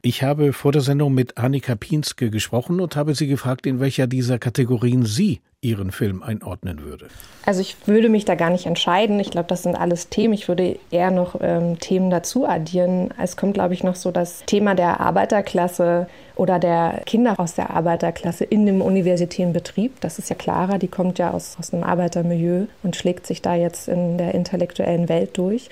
Ich 0.01 0.24
habe 0.24 0.53
vor 0.53 0.72
der 0.72 0.82
Sendung 0.82 1.13
mit 1.13 1.38
Annika 1.38 1.75
Pienske 1.75 2.29
gesprochen 2.29 2.79
und 2.79 2.96
habe 2.96 3.15
sie 3.15 3.27
gefragt, 3.27 3.67
in 3.67 3.82
welcher 3.82 4.08
dieser 4.08 4.39
Kategorien 4.39 5.05
sie 5.05 5.41
Ihren 5.63 5.91
Film 5.91 6.22
einordnen 6.22 6.84
würde? 6.84 7.08
Also 7.46 7.62
ich 7.62 7.75
würde 7.88 8.10
mich 8.10 8.25
da 8.25 8.36
gar 8.36 8.50
nicht 8.50 8.65
entscheiden. 8.65 9.20
Ich 9.20 9.32
glaube, 9.32 9.48
das 9.48 9.63
sind 9.63 9.75
alles 9.75 10.10
Themen. 10.10 10.34
Ich 10.34 10.48
würde 10.48 10.77
eher 10.91 11.12
noch 11.12 11.36
ähm, 11.41 11.79
Themen 11.79 12.10
dazu 12.10 12.46
addieren. 12.46 13.13
Es 13.22 13.38
kommt, 13.38 13.53
glaube 13.53 13.74
ich, 13.74 13.84
noch 13.84 13.96
so 13.96 14.12
das 14.12 14.43
Thema 14.46 14.75
der 14.75 15.00
Arbeiterklasse 15.00 16.08
oder 16.36 16.60
der 16.60 17.01
Kinder 17.05 17.39
aus 17.39 17.55
der 17.55 17.70
Arbeiterklasse 17.70 18.43
in 18.43 18.65
dem 18.65 18.82
universitären 18.82 19.53
Betrieb. 19.53 20.01
Das 20.01 20.20
ist 20.20 20.29
ja 20.29 20.36
Clara, 20.36 20.77
die 20.77 20.88
kommt 20.88 21.20
ja 21.20 21.32
aus, 21.32 21.55
aus 21.60 21.74
einem 21.74 21.84
Arbeitermilieu 21.84 22.65
und 22.82 22.96
schlägt 22.96 23.25
sich 23.27 23.41
da 23.41 23.55
jetzt 23.55 23.88
in 23.88 24.17
der 24.17 24.34
intellektuellen 24.34 25.10
Welt 25.10 25.38
durch. 25.38 25.70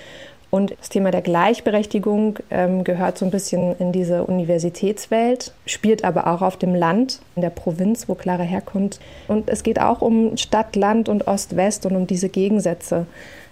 Und 0.54 0.74
das 0.78 0.90
Thema 0.90 1.10
der 1.10 1.22
Gleichberechtigung 1.22 2.38
ähm, 2.50 2.84
gehört 2.84 3.16
so 3.16 3.24
ein 3.24 3.30
bisschen 3.30 3.74
in 3.78 3.90
diese 3.90 4.24
Universitätswelt, 4.24 5.54
spielt 5.64 6.04
aber 6.04 6.26
auch 6.26 6.42
auf 6.42 6.58
dem 6.58 6.74
Land, 6.74 7.20
in 7.36 7.40
der 7.40 7.48
Provinz, 7.48 8.06
wo 8.06 8.14
Clara 8.14 8.42
herkommt. 8.42 9.00
Und 9.28 9.48
es 9.48 9.62
geht 9.62 9.80
auch 9.80 10.02
um 10.02 10.36
Stadt, 10.36 10.76
Land 10.76 11.08
und 11.08 11.26
Ost-West 11.26 11.86
und 11.86 11.96
um 11.96 12.06
diese 12.06 12.28
Gegensätze. 12.28 13.06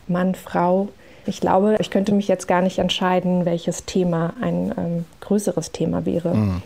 Mann, 0.09 0.35
Frau. 0.35 0.89
Ich 1.25 1.41
glaube, 1.41 1.77
ich 1.81 1.91
könnte 1.91 2.13
mich 2.13 2.29
jetzt 2.29 2.47
gar 2.47 2.61
nicht 2.61 2.79
entscheiden, 2.79 3.47
welches 3.47 3.87
Thema 3.87 4.35
ein 4.43 4.75
ähm, 4.77 5.05
größeres 5.21 5.73
Thema 5.73 6.05
wäre. 6.05 6.35
Mhm. 6.35 6.63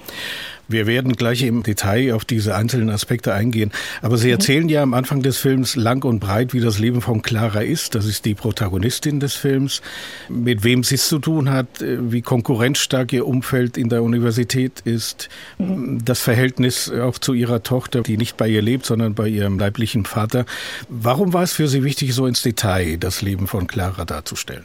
Wir 0.68 0.86
werden 0.86 1.14
gleich 1.14 1.42
im 1.42 1.62
Detail 1.62 2.14
auf 2.14 2.24
diese 2.24 2.54
einzelnen 2.54 2.90
Aspekte 2.90 3.34
eingehen. 3.34 3.70
Aber 4.02 4.16
Sie 4.16 4.28
mhm. 4.28 4.34
erzählen 4.34 4.68
ja 4.68 4.82
am 4.82 4.94
Anfang 4.94 5.22
des 5.22 5.38
Films 5.38 5.76
lang 5.76 6.04
und 6.04 6.20
breit, 6.20 6.54
wie 6.54 6.60
das 6.60 6.78
Leben 6.78 7.00
von 7.00 7.22
Clara 7.22 7.60
ist. 7.60 7.94
Das 7.94 8.06
ist 8.06 8.24
die 8.24 8.34
Protagonistin 8.34 9.20
des 9.20 9.34
Films. 9.34 9.82
Mit 10.28 10.64
wem 10.64 10.84
sie 10.84 10.94
es 10.94 11.08
zu 11.08 11.18
tun 11.18 11.50
hat, 11.50 11.82
äh, 11.82 12.12
wie 12.12 12.22
konkurrenzstark 12.22 13.12
ihr 13.12 13.26
Umfeld 13.26 13.76
in 13.76 13.88
der 13.88 14.02
Universität 14.02 14.80
ist. 14.84 15.28
Mhm. 15.58 16.04
Das 16.04 16.20
Verhältnis 16.20 16.90
auch 16.90 17.18
zu 17.18 17.34
ihrer 17.34 17.62
Tochter, 17.62 18.02
die 18.02 18.16
nicht 18.16 18.36
bei 18.36 18.48
ihr 18.48 18.62
lebt, 18.62 18.86
sondern 18.86 19.14
bei 19.14 19.28
ihrem 19.28 19.58
leiblichen 19.58 20.04
Vater. 20.04 20.46
Warum 20.88 21.32
war 21.32 21.42
es 21.42 21.52
für 21.52 21.68
Sie 21.68 21.84
wichtig, 21.84 22.14
so 22.14 22.26
ins 22.26 22.42
Detail 22.42 22.96
das 22.98 23.22
Leben 23.22 23.46
von 23.46 23.66
Clara 23.66 24.04
darzustellen? 24.04 24.64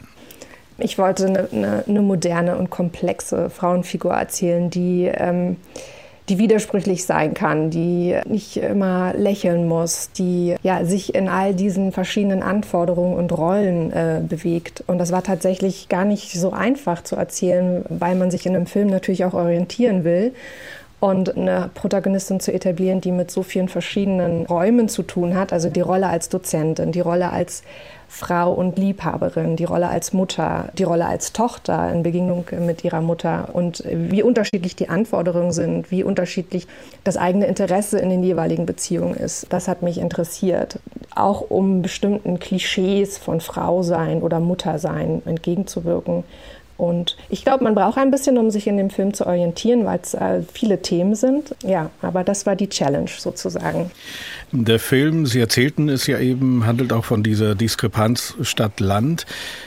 Ich 0.79 0.97
wollte 0.97 1.27
eine, 1.27 1.47
eine, 1.51 1.83
eine, 1.87 2.01
moderne 2.01 2.57
und 2.57 2.69
komplexe 2.69 3.49
Frauenfigur 3.49 4.13
erzählen, 4.13 4.69
die, 4.69 5.09
ähm, 5.13 5.57
die 6.29 6.37
widersprüchlich 6.37 7.05
sein 7.05 7.33
kann, 7.33 7.69
die 7.69 8.15
nicht 8.25 8.57
immer 8.57 9.13
lächeln 9.15 9.67
muss, 9.67 10.11
die 10.11 10.55
ja, 10.63 10.85
sich 10.85 11.15
in 11.15 11.27
all 11.27 11.53
diesen 11.53 11.91
verschiedenen 11.91 12.43
Anforderungen 12.43 13.15
und 13.15 13.35
Rollen 13.37 13.91
äh, 13.91 14.21
bewegt. 14.27 14.83
Und 14.87 14.99
das 14.99 15.11
war 15.11 15.23
tatsächlich 15.23 15.89
gar 15.89 16.05
nicht 16.05 16.31
so 16.31 16.51
einfach 16.51 17.03
zu 17.03 17.15
erzählen, 17.15 17.83
weil 17.89 18.15
man 18.15 18.31
sich 18.31 18.45
in 18.45 18.55
einem 18.55 18.67
Film 18.67 18.87
natürlich 18.87 19.25
auch 19.25 19.33
orientieren 19.33 20.03
will 20.03 20.33
und 20.99 21.35
eine 21.37 21.69
Protagonistin 21.73 22.39
zu 22.39 22.53
etablieren, 22.53 23.01
die 23.01 23.11
mit 23.11 23.31
so 23.31 23.41
vielen 23.41 23.69
verschiedenen 23.69 24.45
Räumen 24.45 24.89
zu 24.89 25.03
tun 25.03 25.35
hat, 25.35 25.53
also 25.53 25.69
die 25.69 25.81
Rolle 25.81 26.07
als 26.07 26.29
Dozentin, 26.29 26.91
die 26.91 26.99
Rolle 26.99 27.31
als 27.31 27.63
Frau 28.09 28.51
und 28.51 28.77
Liebhaberin, 28.77 29.55
die 29.55 29.65
Rolle 29.65 29.87
als 29.87 30.13
Mutter, 30.13 30.69
die 30.77 30.83
Rolle 30.83 31.05
als 31.05 31.31
Tochter 31.31 31.91
in 31.93 32.01
Begegnung 32.01 32.43
mit 32.59 32.83
ihrer 32.83 33.01
Mutter 33.01 33.49
und 33.53 33.83
wie 33.85 34.23
unterschiedlich 34.23 34.75
die 34.75 34.89
Anforderungen 34.89 35.51
sind, 35.51 35.91
wie 35.91 36.03
unterschiedlich 36.03 36.67
das 37.03 37.17
eigene 37.17 37.45
Interesse 37.45 37.99
in 37.99 38.09
den 38.09 38.23
jeweiligen 38.23 38.65
Beziehungen 38.65 39.13
ist. 39.13 39.45
Das 39.53 39.67
hat 39.67 39.83
mich 39.83 39.99
interessiert, 39.99 40.79
auch 41.15 41.49
um 41.49 41.83
bestimmten 41.83 42.39
Klischees 42.39 43.19
von 43.19 43.41
Frau 43.41 43.83
sein 43.83 44.23
oder 44.23 44.39
Mutter 44.39 44.79
sein 44.79 45.21
entgegenzuwirken. 45.25 46.23
Und 46.79 47.17
ich 47.27 47.43
glaube, 47.43 47.65
man 47.65 47.75
braucht 47.75 47.97
ein 47.97 48.09
bisschen, 48.09 48.37
um 48.37 48.51
sich 48.51 48.65
in 48.65 48.77
dem 48.77 48.89
Film 48.89 49.13
zu 49.13 49.27
orientieren, 49.27 49.85
weil 49.85 49.99
es 50.01 50.13
äh, 50.13 50.43
viele 50.53 50.81
Themen 50.81 51.13
sind. 51.13 51.53
Ja, 51.61 51.89
aber 52.01 52.23
das 52.23 52.45
war 52.45 52.55
die 52.55 52.69
Challenge 52.69 53.09
sozusagen. 53.17 53.91
Der 54.53 54.79
Film, 54.79 55.25
Sie 55.25 55.41
erzählten 55.41 55.89
es 55.89 56.07
ja 56.07 56.19
eben, 56.19 56.65
handelt 56.65 56.93
auch 56.93 57.03
von 57.03 57.21
dieser 57.21 57.53
Diskrepanz 57.53 58.33
Stadt-Land. 58.41 59.25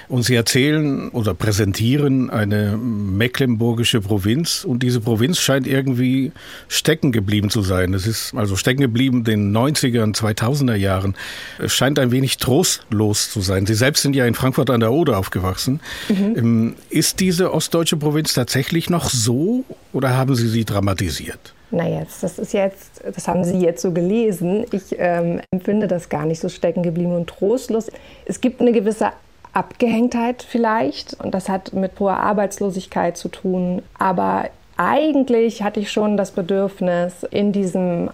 Und 0.08 0.22
Sie 0.22 0.34
erzählen 0.34 1.10
oder 1.10 1.34
präsentieren 1.34 2.30
eine 2.30 2.78
mecklenburgische 2.78 4.00
Provinz. 4.00 4.64
Und 4.64 4.82
diese 4.82 5.00
Provinz 5.00 5.38
scheint 5.38 5.66
irgendwie 5.66 6.32
stecken 6.68 7.12
geblieben 7.12 7.50
zu 7.50 7.60
sein. 7.60 7.92
Es 7.92 8.06
ist 8.06 8.34
also 8.34 8.56
stecken 8.56 8.80
geblieben 8.80 9.18
in 9.18 9.24
den 9.24 9.56
90er 9.56 10.02
und 10.02 10.16
2000er 10.16 10.76
Jahren. 10.76 11.14
Es 11.58 11.74
scheint 11.74 11.98
ein 11.98 12.10
wenig 12.10 12.38
trostlos 12.38 13.30
zu 13.30 13.42
sein. 13.42 13.66
Sie 13.66 13.74
selbst 13.74 14.00
sind 14.00 14.16
ja 14.16 14.24
in 14.24 14.34
Frankfurt 14.34 14.70
an 14.70 14.80
der 14.80 14.92
Oder 14.92 15.18
aufgewachsen. 15.18 15.80
Mhm. 16.08 16.34
Ähm, 16.36 16.74
ist 17.02 17.18
diese 17.18 17.52
ostdeutsche 17.52 17.96
Provinz 17.96 18.32
tatsächlich 18.32 18.88
noch 18.88 19.10
so 19.10 19.64
oder 19.92 20.16
haben 20.16 20.36
Sie 20.36 20.46
sie 20.46 20.64
dramatisiert? 20.64 21.52
Na 21.72 21.88
jetzt, 21.88 22.22
das 22.22 22.38
ist 22.38 22.52
jetzt, 22.52 23.02
das 23.04 23.26
haben 23.26 23.42
Sie 23.42 23.58
jetzt 23.58 23.82
so 23.82 23.90
gelesen. 23.90 24.66
Ich 24.70 24.94
ähm, 24.98 25.40
empfinde 25.50 25.88
das 25.88 26.10
gar 26.10 26.26
nicht 26.26 26.38
so 26.38 26.48
stecken 26.48 26.84
geblieben 26.84 27.16
und 27.16 27.26
trostlos. 27.28 27.90
Es 28.24 28.40
gibt 28.40 28.60
eine 28.60 28.70
gewisse 28.70 29.10
Abgehängtheit 29.52 30.46
vielleicht 30.48 31.14
und 31.14 31.34
das 31.34 31.48
hat 31.48 31.72
mit 31.72 31.98
hoher 31.98 32.18
Arbeitslosigkeit 32.18 33.16
zu 33.16 33.28
tun. 33.28 33.82
Aber 33.98 34.48
eigentlich 34.76 35.64
hatte 35.64 35.80
ich 35.80 35.90
schon 35.90 36.16
das 36.16 36.30
Bedürfnis, 36.30 37.24
in 37.32 37.50
diesem 37.50 38.10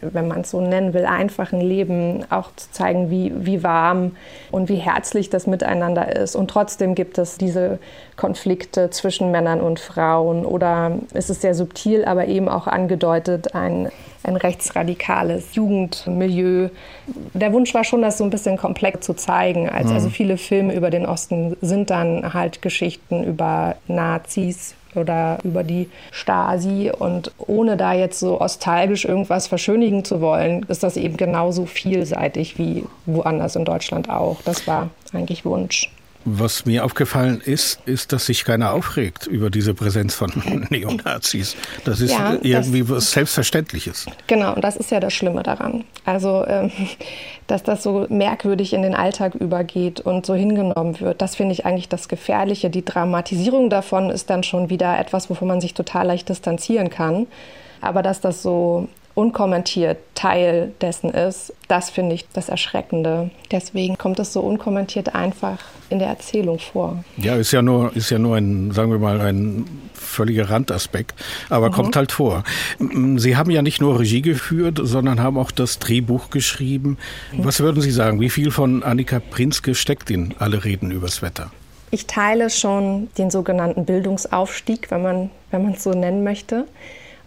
wenn 0.00 0.28
man 0.28 0.42
es 0.42 0.50
so 0.50 0.60
nennen 0.60 0.94
will, 0.94 1.04
einfachen 1.04 1.60
Leben 1.60 2.24
auch 2.30 2.50
zu 2.56 2.70
zeigen, 2.70 3.10
wie, 3.10 3.32
wie 3.34 3.62
warm 3.62 4.16
und 4.50 4.68
wie 4.68 4.76
herzlich 4.76 5.30
das 5.30 5.46
miteinander 5.46 6.14
ist. 6.16 6.36
Und 6.36 6.50
trotzdem 6.50 6.94
gibt 6.94 7.18
es 7.18 7.38
diese 7.38 7.78
Konflikte 8.16 8.90
zwischen 8.90 9.30
Männern 9.30 9.60
und 9.60 9.80
Frauen 9.80 10.46
oder 10.46 10.92
ist 11.12 11.30
es 11.30 11.40
sehr 11.40 11.54
subtil, 11.54 12.04
aber 12.04 12.26
eben 12.26 12.48
auch 12.48 12.66
angedeutet, 12.66 13.54
ein 13.54 13.90
ein 14.24 14.36
rechtsradikales 14.36 15.54
Jugendmilieu. 15.54 16.70
Der 17.34 17.52
Wunsch 17.52 17.74
war 17.74 17.84
schon, 17.84 18.02
das 18.02 18.18
so 18.18 18.24
ein 18.24 18.30
bisschen 18.30 18.56
komplex 18.56 19.04
zu 19.06 19.14
zeigen. 19.14 19.68
Als, 19.68 19.88
mhm. 19.88 19.94
Also 19.94 20.08
viele 20.08 20.38
Filme 20.38 20.74
über 20.74 20.90
den 20.90 21.06
Osten 21.06 21.56
sind 21.60 21.90
dann 21.90 22.32
halt 22.32 22.62
Geschichten 22.62 23.22
über 23.22 23.76
Nazis, 23.86 24.74
oder 24.96 25.38
über 25.44 25.62
die 25.62 25.88
Stasi. 26.10 26.90
Und 26.96 27.32
ohne 27.38 27.76
da 27.76 27.92
jetzt 27.92 28.20
so 28.20 28.38
nostalgisch 28.38 29.04
irgendwas 29.04 29.46
verschönigen 29.46 30.04
zu 30.04 30.20
wollen, 30.20 30.64
ist 30.68 30.82
das 30.82 30.96
eben 30.96 31.16
genauso 31.16 31.66
vielseitig 31.66 32.58
wie 32.58 32.84
woanders 33.06 33.56
in 33.56 33.64
Deutschland 33.64 34.08
auch. 34.08 34.40
Das 34.44 34.66
war 34.66 34.90
eigentlich 35.12 35.44
Wunsch. 35.44 35.90
Was 36.26 36.64
mir 36.64 36.84
aufgefallen 36.84 37.42
ist, 37.44 37.80
ist, 37.86 38.12
dass 38.12 38.26
sich 38.26 38.44
keiner 38.44 38.72
aufregt 38.72 39.26
über 39.26 39.50
diese 39.50 39.74
Präsenz 39.74 40.14
von 40.14 40.30
Neonazis. 40.70 41.56
Das 41.84 42.00
ist 42.00 42.12
ja, 42.12 42.38
irgendwie 42.40 42.80
das, 42.80 42.90
was 42.90 43.10
Selbstverständliches. 43.10 44.06
Genau, 44.26 44.54
und 44.54 44.64
das 44.64 44.76
ist 44.76 44.90
ja 44.90 45.00
das 45.00 45.12
Schlimme 45.12 45.42
daran. 45.42 45.84
Also, 46.04 46.44
ähm, 46.46 46.70
dass 47.46 47.62
das 47.62 47.82
so 47.82 48.06
merkwürdig 48.08 48.72
in 48.72 48.82
den 48.82 48.94
Alltag 48.94 49.34
übergeht 49.34 50.00
und 50.00 50.24
so 50.24 50.34
hingenommen 50.34 50.98
wird, 51.00 51.20
das 51.20 51.36
finde 51.36 51.52
ich 51.52 51.66
eigentlich 51.66 51.90
das 51.90 52.08
Gefährliche. 52.08 52.70
Die 52.70 52.84
Dramatisierung 52.84 53.68
davon 53.68 54.08
ist 54.08 54.30
dann 54.30 54.42
schon 54.42 54.70
wieder 54.70 54.98
etwas, 54.98 55.28
wovon 55.28 55.48
man 55.48 55.60
sich 55.60 55.74
total 55.74 56.06
leicht 56.06 56.28
distanzieren 56.28 56.88
kann. 56.88 57.26
Aber 57.82 58.02
dass 58.02 58.22
das 58.22 58.42
so 58.42 58.88
unkommentiert 59.14 59.98
Teil 60.14 60.72
dessen 60.80 61.10
ist, 61.10 61.52
das 61.68 61.90
finde 61.90 62.14
ich 62.14 62.26
das 62.32 62.48
Erschreckende. 62.48 63.30
Deswegen 63.50 63.96
kommt 63.96 64.18
es 64.18 64.32
so 64.32 64.40
unkommentiert 64.40 65.14
einfach 65.14 65.58
in 65.88 66.00
der 66.00 66.08
Erzählung 66.08 66.58
vor. 66.58 67.04
Ja, 67.16 67.36
ist 67.36 67.52
ja 67.52 67.62
nur, 67.62 67.94
ist 67.94 68.10
ja 68.10 68.18
nur 68.18 68.36
ein, 68.36 68.72
sagen 68.72 68.90
wir 68.90 68.98
mal, 68.98 69.20
ein 69.20 69.66
völliger 69.92 70.50
Randaspekt, 70.50 71.14
aber 71.48 71.68
mhm. 71.68 71.72
kommt 71.72 71.96
halt 71.96 72.12
vor. 72.12 72.42
Sie 73.16 73.36
haben 73.36 73.50
ja 73.50 73.62
nicht 73.62 73.80
nur 73.80 74.00
Regie 74.00 74.22
geführt, 74.22 74.80
sondern 74.82 75.20
haben 75.22 75.38
auch 75.38 75.50
das 75.50 75.78
Drehbuch 75.78 76.30
geschrieben. 76.30 76.98
Mhm. 77.32 77.44
Was 77.44 77.60
würden 77.60 77.80
Sie 77.80 77.92
sagen, 77.92 78.20
wie 78.20 78.30
viel 78.30 78.50
von 78.50 78.82
Annika 78.82 79.20
Prinzke 79.20 79.74
steckt 79.74 80.10
in 80.10 80.34
Alle 80.38 80.64
Reden 80.64 80.90
übers 80.90 81.22
Wetter? 81.22 81.50
Ich 81.90 82.06
teile 82.06 82.50
schon 82.50 83.08
den 83.18 83.30
sogenannten 83.30 83.84
Bildungsaufstieg, 83.84 84.90
wenn 84.90 85.02
man 85.02 85.30
es 85.72 85.84
so 85.84 85.92
nennen 85.92 86.24
möchte. 86.24 86.66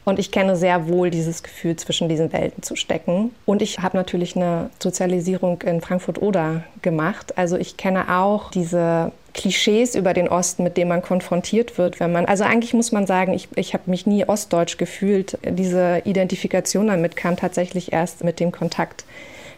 Und 0.07 0.19
ich 0.19 0.31
kenne 0.31 0.55
sehr 0.55 0.87
wohl 0.87 1.09
dieses 1.09 1.43
Gefühl, 1.43 1.75
zwischen 1.75 2.07
diesen 2.07 2.31
Welten 2.31 2.63
zu 2.63 2.77
stecken. 2.77 3.31
Und 3.45 3.61
ich 3.61 3.79
habe 3.79 3.97
natürlich 3.97 4.37
eine 4.37 4.69
Sozialisierung 4.79 5.61
in 5.63 5.81
Frankfurt-Oder 5.81 6.63
gemacht. 6.81 7.37
Also 7.37 7.57
ich 7.57 7.75
kenne 7.75 8.17
auch 8.17 8.49
diese 8.49 9.11
Klischees 9.33 9.95
über 9.95 10.13
den 10.13 10.29
Osten, 10.29 10.63
mit 10.63 10.77
denen 10.77 10.87
man 10.87 11.01
konfrontiert 11.01 11.77
wird, 11.77 11.99
wenn 11.99 12.13
man, 12.13 12.23
also 12.23 12.45
eigentlich 12.45 12.73
muss 12.73 12.93
man 12.93 13.05
sagen, 13.05 13.33
ich, 13.33 13.49
ich 13.55 13.73
habe 13.73 13.83
mich 13.87 14.07
nie 14.07 14.23
ostdeutsch 14.23 14.77
gefühlt. 14.77 15.39
Diese 15.43 16.01
Identifikation 16.05 16.87
damit 16.87 17.17
kam 17.17 17.35
tatsächlich 17.35 17.91
erst 17.91 18.23
mit 18.23 18.39
dem 18.39 18.53
Kontakt 18.53 19.03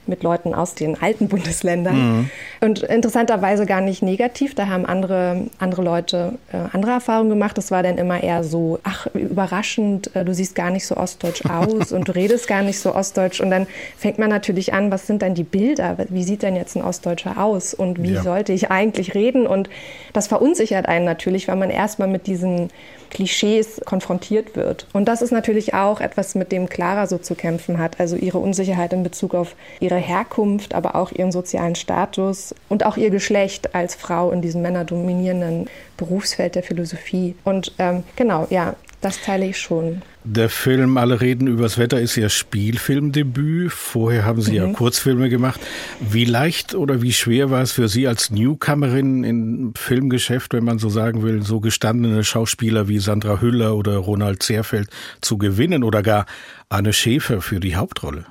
mit 0.08 0.24
Leuten 0.24 0.54
aus 0.54 0.76
den 0.76 1.02
alten 1.02 1.28
Bundesländern. 1.28 1.96
Mhm. 1.96 2.30
Und 2.62 2.84
interessanterweise 2.84 3.66
gar 3.66 3.82
nicht 3.82 4.02
negativ. 4.02 4.56
Da 4.56 4.68
haben 4.68 4.86
andere, 4.86 5.46
andere 5.60 5.82
Leute 5.82 6.34
äh, 6.52 6.58
andere 6.74 6.92
Erfahrungen 6.92 7.30
gemacht. 7.30 7.58
Das 7.58 7.72
war 7.72 7.84
dann 7.84 7.98
immer 7.98 8.22
eher 8.22 8.44
so, 8.44 8.80
ach, 8.84 9.08
überraschend, 9.14 10.16
äh, 10.16 10.26
du 10.26 10.34
siehst 10.34 10.56
gar 10.56 10.72
nicht 10.72 10.86
so 10.86 10.98
ostdeutsch 10.98 11.46
aus 11.50 11.92
und 11.92 12.08
du 12.08 12.16
redest 12.16 12.48
gar 12.48 12.62
nicht 12.62 12.80
so 12.80 12.96
ostdeutsch. 12.96 13.40
Und 13.42 13.52
dann 13.52 13.68
fängt 13.98 14.20
man 14.20 14.30
natürlich 14.30 14.74
an, 14.74 14.92
was 14.92 15.08
sind 15.08 15.22
denn 15.22 15.36
die 15.36 15.44
Bilder? 15.44 15.98
Wie 16.10 16.24
sieht 16.24 16.44
denn 16.44 16.56
jetzt 16.56 16.76
ein 16.76 16.84
Ostdeutscher 16.84 17.42
aus? 17.42 17.74
Und 17.74 18.02
wie 18.02 18.14
ja. 18.14 18.24
sollte 18.24 18.54
ich 18.54 18.72
eigentlich 18.72 19.16
reden? 19.16 19.48
Und 19.48 19.70
das 20.14 20.28
verunsichert 20.28 20.88
einen 20.88 21.06
natürlich, 21.06 21.48
weil 21.48 21.56
man 21.56 21.70
erstmal 21.70 22.08
mit 22.08 22.28
diesen 22.28 22.70
Klischees 23.10 23.82
konfrontiert 23.86 24.56
wird. 24.56 24.88
Und 24.94 25.06
das 25.06 25.22
ist 25.22 25.32
natürlich 25.32 25.74
auch 25.74 26.02
etwas, 26.02 26.36
mit 26.36 26.52
dem 26.52 26.70
Clara 26.70 27.08
so 27.08 27.18
zu 27.18 27.36
kämpfen 27.36 27.78
hat. 27.78 28.00
Also 28.00 28.16
ihre 28.16 28.38
Unsicherheit 28.38 28.94
in 28.94 29.04
Bezug 29.04 29.34
auf 29.36 29.56
ihre 29.80 29.98
Herkunft, 29.98 30.74
aber 30.74 30.96
auch 30.96 31.12
ihren 31.12 31.32
sozialen 31.32 31.76
Status 31.76 32.54
und 32.70 32.86
auch 32.86 32.98
ihr 32.98 33.10
Geschlecht 33.10 33.76
als 33.76 33.96
Frau 33.96 34.32
in 34.32 34.42
diesem 34.42 34.62
männerdominierenden 34.62 35.70
Berufsfeld 35.98 36.56
der 36.56 36.64
Philosophie. 36.64 37.36
Und 37.44 37.74
ähm, 37.80 38.04
genau, 38.16 38.48
ja, 38.50 38.76
das 39.02 39.22
teile 39.22 39.46
ich 39.46 39.58
schon. 39.58 40.02
Der 40.26 40.50
Film 40.50 40.98
Alle 40.98 41.22
reden 41.22 41.48
übers 41.48 41.78
Wetter 41.78 42.00
ist 42.00 42.18
Ihr 42.18 42.30
Spielfilmdebüt. 42.30 43.72
Vorher 43.72 44.26
haben 44.26 44.42
Sie 44.42 44.52
mhm. 44.52 44.58
ja 44.58 44.74
Kurzfilme 44.74 45.30
gemacht. 45.30 45.62
Wie 46.00 46.26
leicht 46.26 46.76
oder 46.76 47.02
wie 47.02 47.14
schwer 47.14 47.50
war 47.50 47.62
es 47.62 47.72
für 47.72 47.88
Sie 47.88 48.08
als 48.08 48.30
Newcomerin 48.30 49.24
im 49.24 49.74
Filmgeschäft, 49.76 50.54
wenn 50.54 50.66
man 50.66 50.80
so 50.80 50.90
sagen 50.90 51.24
will, 51.24 51.44
so 51.44 51.62
gestandene 51.62 52.24
Schauspieler 52.24 52.88
wie 52.88 53.00
Sandra 53.00 53.40
Hüller 53.40 53.76
oder 53.76 53.98
Ronald 53.98 54.44
Zerfeld 54.44 54.90
zu 55.22 55.38
gewinnen 55.38 55.84
oder 55.84 56.04
gar 56.04 56.26
Anne 56.68 56.94
Schäfer 56.94 57.42
für 57.42 57.60
die 57.60 57.76
Hauptrolle? 57.76 58.26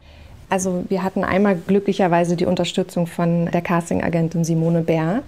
Also 0.50 0.85
wir 0.88 1.02
hatten 1.02 1.24
einmal 1.24 1.57
glücklicherweise 1.66 2.37
die 2.37 2.46
Unterstützung 2.46 3.07
von 3.07 3.46
der 3.50 3.61
Castingagentin 3.61 4.44
Simone 4.44 4.83
Bär, 4.83 5.22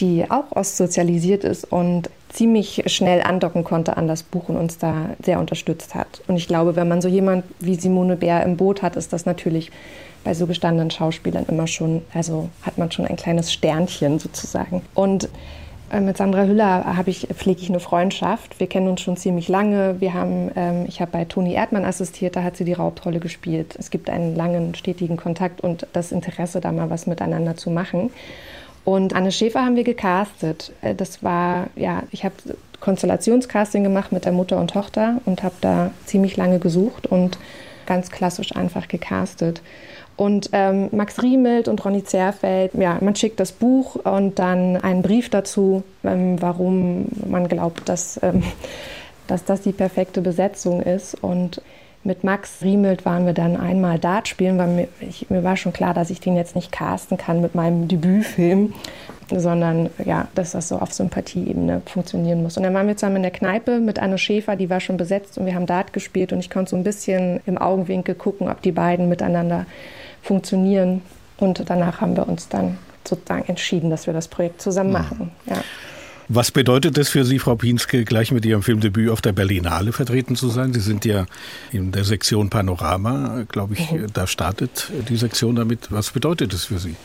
die 0.00 0.30
auch 0.30 0.50
ostsozialisiert 0.50 1.44
ist 1.44 1.70
und 1.70 2.10
ziemlich 2.30 2.82
schnell 2.86 3.22
andocken 3.22 3.62
konnte 3.62 3.96
an 3.96 4.08
das 4.08 4.24
Buch 4.24 4.48
und 4.48 4.56
uns 4.56 4.78
da 4.78 5.10
sehr 5.22 5.38
unterstützt 5.38 5.94
hat. 5.94 6.20
Und 6.26 6.36
ich 6.36 6.48
glaube, 6.48 6.74
wenn 6.74 6.88
man 6.88 7.00
so 7.00 7.08
jemand 7.08 7.44
wie 7.60 7.76
Simone 7.76 8.16
Bär 8.16 8.42
im 8.42 8.56
Boot 8.56 8.82
hat, 8.82 8.96
ist 8.96 9.12
das 9.12 9.24
natürlich 9.24 9.70
bei 10.24 10.34
so 10.34 10.46
gestandenen 10.46 10.90
Schauspielern 10.90 11.46
immer 11.48 11.66
schon, 11.66 12.02
also 12.12 12.48
hat 12.62 12.78
man 12.78 12.90
schon 12.90 13.06
ein 13.06 13.16
kleines 13.16 13.52
Sternchen 13.52 14.18
sozusagen. 14.18 14.82
Und 14.94 15.28
äh, 15.92 16.00
mit 16.00 16.16
Sandra 16.16 16.44
Hüller 16.44 16.96
habe 16.96 17.10
ich, 17.10 17.28
pflege 17.34 17.60
ich 17.60 17.68
eine 17.68 17.78
Freundschaft. 17.78 18.58
Wir 18.58 18.66
kennen 18.66 18.88
uns 18.88 19.00
schon 19.00 19.16
ziemlich 19.16 19.48
lange. 19.48 20.00
Wir 20.00 20.14
haben, 20.14 20.50
ähm, 20.56 20.86
ich 20.88 21.00
habe 21.00 21.12
bei 21.12 21.24
Toni 21.24 21.54
Erdmann 21.54 21.84
assistiert, 21.84 22.36
da 22.36 22.42
hat 22.42 22.56
sie 22.56 22.64
die 22.64 22.76
Hauptrolle 22.76 23.20
gespielt. 23.20 23.76
Es 23.78 23.90
gibt 23.90 24.10
einen 24.10 24.34
langen, 24.34 24.74
stetigen 24.74 25.16
Kontakt 25.16 25.60
und 25.60 25.86
das 25.92 26.10
Interesse, 26.10 26.60
da 26.60 26.72
mal 26.72 26.90
was 26.90 27.06
miteinander 27.06 27.56
zu 27.56 27.70
machen. 27.70 28.10
Und 28.84 29.14
Anne 29.14 29.32
Schäfer 29.32 29.64
haben 29.64 29.76
wir 29.76 29.84
gecastet. 29.84 30.72
Äh, 30.82 30.94
das 30.94 31.22
war, 31.22 31.68
ja, 31.76 32.02
ich 32.10 32.24
habe 32.24 32.34
Konstellationscasting 32.80 33.82
gemacht 33.82 34.12
mit 34.12 34.24
der 34.24 34.32
Mutter 34.32 34.58
und 34.58 34.70
Tochter 34.70 35.20
und 35.24 35.42
habe 35.42 35.54
da 35.60 35.90
ziemlich 36.04 36.36
lange 36.36 36.58
gesucht 36.58 37.06
und 37.06 37.38
ganz 37.86 38.10
klassisch 38.10 38.54
einfach 38.54 38.88
gecastet. 38.88 39.62
Und 40.16 40.50
ähm, 40.52 40.90
Max 40.92 41.22
Riemelt 41.22 41.66
und 41.66 41.84
Ronny 41.84 42.04
Zerfeld, 42.04 42.72
ja, 42.74 42.98
man 43.00 43.16
schickt 43.16 43.40
das 43.40 43.52
Buch 43.52 43.96
und 43.96 44.38
dann 44.38 44.76
einen 44.76 45.02
Brief 45.02 45.28
dazu, 45.28 45.82
ähm, 46.04 46.40
warum 46.40 47.06
man 47.26 47.48
glaubt, 47.48 47.88
dass, 47.88 48.20
ähm, 48.22 48.42
dass 49.26 49.44
das 49.44 49.62
die 49.62 49.72
perfekte 49.72 50.20
Besetzung 50.20 50.82
ist. 50.82 51.14
Und 51.14 51.62
mit 52.04 52.22
Max 52.22 52.62
Riemelt 52.62 53.04
waren 53.04 53.26
wir 53.26 53.32
dann 53.32 53.56
einmal 53.56 53.98
Dart 53.98 54.28
spielen, 54.28 54.58
weil 54.58 54.68
mir, 54.68 54.88
ich, 55.00 55.30
mir 55.30 55.42
war 55.42 55.56
schon 55.56 55.72
klar, 55.72 55.94
dass 55.94 56.10
ich 56.10 56.20
den 56.20 56.36
jetzt 56.36 56.54
nicht 56.54 56.70
casten 56.70 57.16
kann 57.16 57.40
mit 57.40 57.54
meinem 57.54 57.88
Debütfilm, 57.88 58.74
sondern 59.30 59.88
ja, 60.04 60.28
dass 60.34 60.52
das 60.52 60.68
so 60.68 60.78
auf 60.78 60.92
Sympathieebene 60.92 61.80
funktionieren 61.86 62.42
muss. 62.42 62.56
Und 62.56 62.62
dann 62.62 62.74
waren 62.74 62.86
wir 62.86 62.96
zusammen 62.96 63.16
in 63.16 63.22
der 63.22 63.30
Kneipe 63.30 63.80
mit 63.80 63.98
Anne 63.98 64.18
Schäfer, 64.18 64.56
die 64.56 64.68
war 64.68 64.80
schon 64.80 64.98
besetzt 64.98 65.38
und 65.38 65.46
wir 65.46 65.54
haben 65.54 65.66
Dart 65.66 65.92
gespielt 65.92 66.32
und 66.32 66.40
ich 66.40 66.50
konnte 66.50 66.70
so 66.70 66.76
ein 66.76 66.84
bisschen 66.84 67.40
im 67.46 67.56
Augenwinkel 67.56 68.14
gucken, 68.14 68.48
ob 68.48 68.60
die 68.60 68.72
beiden 68.72 69.08
miteinander 69.08 69.66
funktionieren. 70.22 71.02
Und 71.38 71.68
danach 71.68 72.00
haben 72.00 72.16
wir 72.16 72.28
uns 72.28 72.48
dann 72.48 72.78
sozusagen 73.02 73.44
entschieden, 73.48 73.90
dass 73.90 74.06
wir 74.06 74.14
das 74.14 74.28
Projekt 74.28 74.60
zusammen 74.60 74.92
machen. 74.92 75.30
Ja. 75.46 75.56
Was 76.28 76.50
bedeutet 76.50 76.96
es 76.96 77.10
für 77.10 77.24
Sie, 77.24 77.38
Frau 77.38 77.54
Pienske, 77.54 78.04
gleich 78.04 78.32
mit 78.32 78.46
Ihrem 78.46 78.62
Filmdebüt 78.62 79.10
auf 79.10 79.20
der 79.20 79.32
Berlinale 79.32 79.92
vertreten 79.92 80.36
zu 80.36 80.48
sein? 80.48 80.72
Sie 80.72 80.80
sind 80.80 81.04
ja 81.04 81.26
in 81.70 81.92
der 81.92 82.04
Sektion 82.04 82.48
Panorama, 82.48 83.44
glaube 83.48 83.74
ich, 83.74 83.90
mhm. 83.90 84.06
da 84.12 84.26
startet 84.26 84.90
die 85.08 85.16
Sektion 85.16 85.54
damit. 85.54 85.90
Was 85.90 86.10
bedeutet 86.10 86.54
es 86.54 86.64
für 86.64 86.78
Sie? 86.78 86.96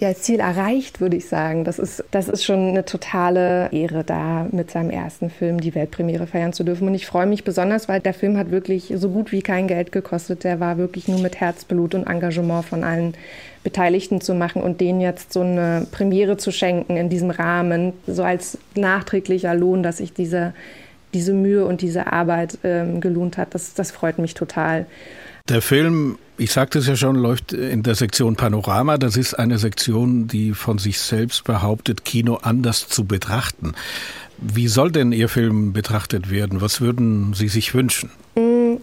Ja, 0.00 0.14
Ziel 0.14 0.40
erreicht, 0.40 1.02
würde 1.02 1.18
ich 1.18 1.28
sagen. 1.28 1.64
Das 1.64 1.78
ist, 1.78 2.02
das 2.10 2.28
ist 2.28 2.42
schon 2.42 2.68
eine 2.68 2.86
totale 2.86 3.68
Ehre, 3.70 4.02
da 4.02 4.46
mit 4.50 4.70
seinem 4.70 4.88
ersten 4.88 5.28
Film 5.28 5.60
die 5.60 5.74
Weltpremiere 5.74 6.26
feiern 6.26 6.54
zu 6.54 6.64
dürfen. 6.64 6.88
Und 6.88 6.94
ich 6.94 7.06
freue 7.06 7.26
mich 7.26 7.44
besonders, 7.44 7.86
weil 7.86 8.00
der 8.00 8.14
Film 8.14 8.38
hat 8.38 8.50
wirklich 8.50 8.94
so 8.96 9.10
gut 9.10 9.30
wie 9.30 9.42
kein 9.42 9.68
Geld 9.68 9.92
gekostet. 9.92 10.42
Der 10.42 10.58
war 10.58 10.78
wirklich 10.78 11.06
nur 11.06 11.20
mit 11.20 11.38
Herzblut 11.38 11.94
und 11.94 12.06
Engagement 12.06 12.64
von 12.64 12.82
allen 12.82 13.12
Beteiligten 13.62 14.22
zu 14.22 14.32
machen 14.32 14.62
und 14.62 14.80
denen 14.80 15.02
jetzt 15.02 15.34
so 15.34 15.42
eine 15.42 15.86
Premiere 15.92 16.38
zu 16.38 16.50
schenken 16.50 16.96
in 16.96 17.10
diesem 17.10 17.28
Rahmen, 17.28 17.92
so 18.06 18.22
als 18.22 18.56
nachträglicher 18.74 19.54
Lohn, 19.54 19.82
dass 19.82 19.98
sich 19.98 20.14
diese, 20.14 20.54
diese 21.12 21.34
Mühe 21.34 21.66
und 21.66 21.82
diese 21.82 22.10
Arbeit 22.10 22.56
ähm, 22.64 23.02
gelohnt 23.02 23.36
hat. 23.36 23.54
Das, 23.54 23.74
das 23.74 23.90
freut 23.90 24.18
mich 24.18 24.32
total. 24.32 24.86
Der 25.50 25.60
Film, 25.60 26.16
ich 26.40 26.52
sagte 26.52 26.78
es 26.78 26.86
ja 26.86 26.96
schon, 26.96 27.16
läuft 27.16 27.52
in 27.52 27.82
der 27.82 27.94
Sektion 27.94 28.34
Panorama. 28.34 28.96
Das 28.96 29.18
ist 29.18 29.34
eine 29.34 29.58
Sektion, 29.58 30.26
die 30.26 30.52
von 30.52 30.78
sich 30.78 30.98
selbst 30.98 31.44
behauptet, 31.44 32.06
Kino 32.06 32.38
anders 32.42 32.88
zu 32.88 33.04
betrachten. 33.04 33.74
Wie 34.38 34.66
soll 34.66 34.90
denn 34.90 35.12
Ihr 35.12 35.28
Film 35.28 35.74
betrachtet 35.74 36.30
werden? 36.30 36.62
Was 36.62 36.80
würden 36.80 37.34
Sie 37.34 37.48
sich 37.48 37.74
wünschen? 37.74 38.10
Mm, 38.36 38.76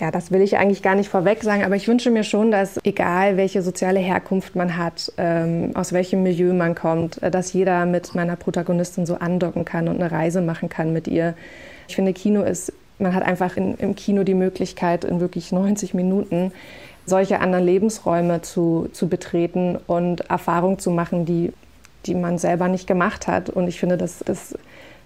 ja, 0.00 0.10
das 0.10 0.32
will 0.32 0.40
ich 0.40 0.56
eigentlich 0.56 0.82
gar 0.82 0.96
nicht 0.96 1.08
vorweg 1.08 1.44
sagen, 1.44 1.64
aber 1.64 1.76
ich 1.76 1.86
wünsche 1.86 2.10
mir 2.10 2.24
schon, 2.24 2.50
dass 2.50 2.80
egal 2.82 3.36
welche 3.36 3.62
soziale 3.62 4.00
Herkunft 4.00 4.56
man 4.56 4.76
hat, 4.76 5.12
ähm, 5.16 5.70
aus 5.74 5.92
welchem 5.92 6.24
Milieu 6.24 6.54
man 6.54 6.74
kommt, 6.74 7.22
äh, 7.22 7.30
dass 7.30 7.52
jeder 7.52 7.86
mit 7.86 8.16
meiner 8.16 8.34
Protagonistin 8.34 9.06
so 9.06 9.14
andocken 9.14 9.64
kann 9.64 9.86
und 9.86 10.02
eine 10.02 10.10
Reise 10.10 10.42
machen 10.42 10.68
kann 10.68 10.92
mit 10.92 11.06
ihr. 11.06 11.34
Ich 11.86 11.94
finde, 11.94 12.12
Kino 12.12 12.42
ist 12.42 12.72
Man 12.98 13.14
hat 13.14 13.22
einfach 13.22 13.58
in, 13.58 13.74
im 13.76 13.94
Kino 13.94 14.24
die 14.24 14.34
Möglichkeit, 14.34 15.04
in 15.04 15.20
wirklich 15.20 15.52
90 15.52 15.92
Minuten 15.92 16.50
solche 17.06 17.40
anderen 17.40 17.64
Lebensräume 17.64 18.42
zu, 18.42 18.88
zu 18.92 19.08
betreten 19.08 19.78
und 19.86 20.28
Erfahrungen 20.28 20.78
zu 20.78 20.90
machen, 20.90 21.24
die, 21.24 21.52
die 22.04 22.14
man 22.14 22.38
selber 22.38 22.68
nicht 22.68 22.86
gemacht 22.86 23.26
hat. 23.28 23.48
Und 23.48 23.68
ich 23.68 23.78
finde, 23.78 23.96
das, 23.96 24.18
das 24.24 24.54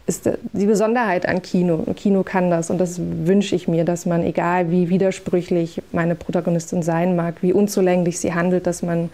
ist 0.07 0.31
die 0.53 0.67
Besonderheit 0.67 1.29
an 1.29 1.43
Kino. 1.43 1.85
Kino 1.95 2.23
kann 2.23 2.51
das 2.51 2.71
und 2.71 2.79
das 2.79 3.01
wünsche 3.01 3.55
ich 3.55 3.69
mir, 3.69 3.85
dass 3.85 4.07
man, 4.07 4.25
egal 4.25 4.71
wie 4.71 4.89
widersprüchlich 4.89 5.83
meine 5.93 6.15
Protagonistin 6.15 6.83
sein 6.83 7.15
mag, 7.17 7.37
wie 7.43 7.53
unzulänglich 7.53 8.19
sie 8.19 8.35
handelt, 8.35 8.67
dass 8.67 8.83
man 8.83 9.11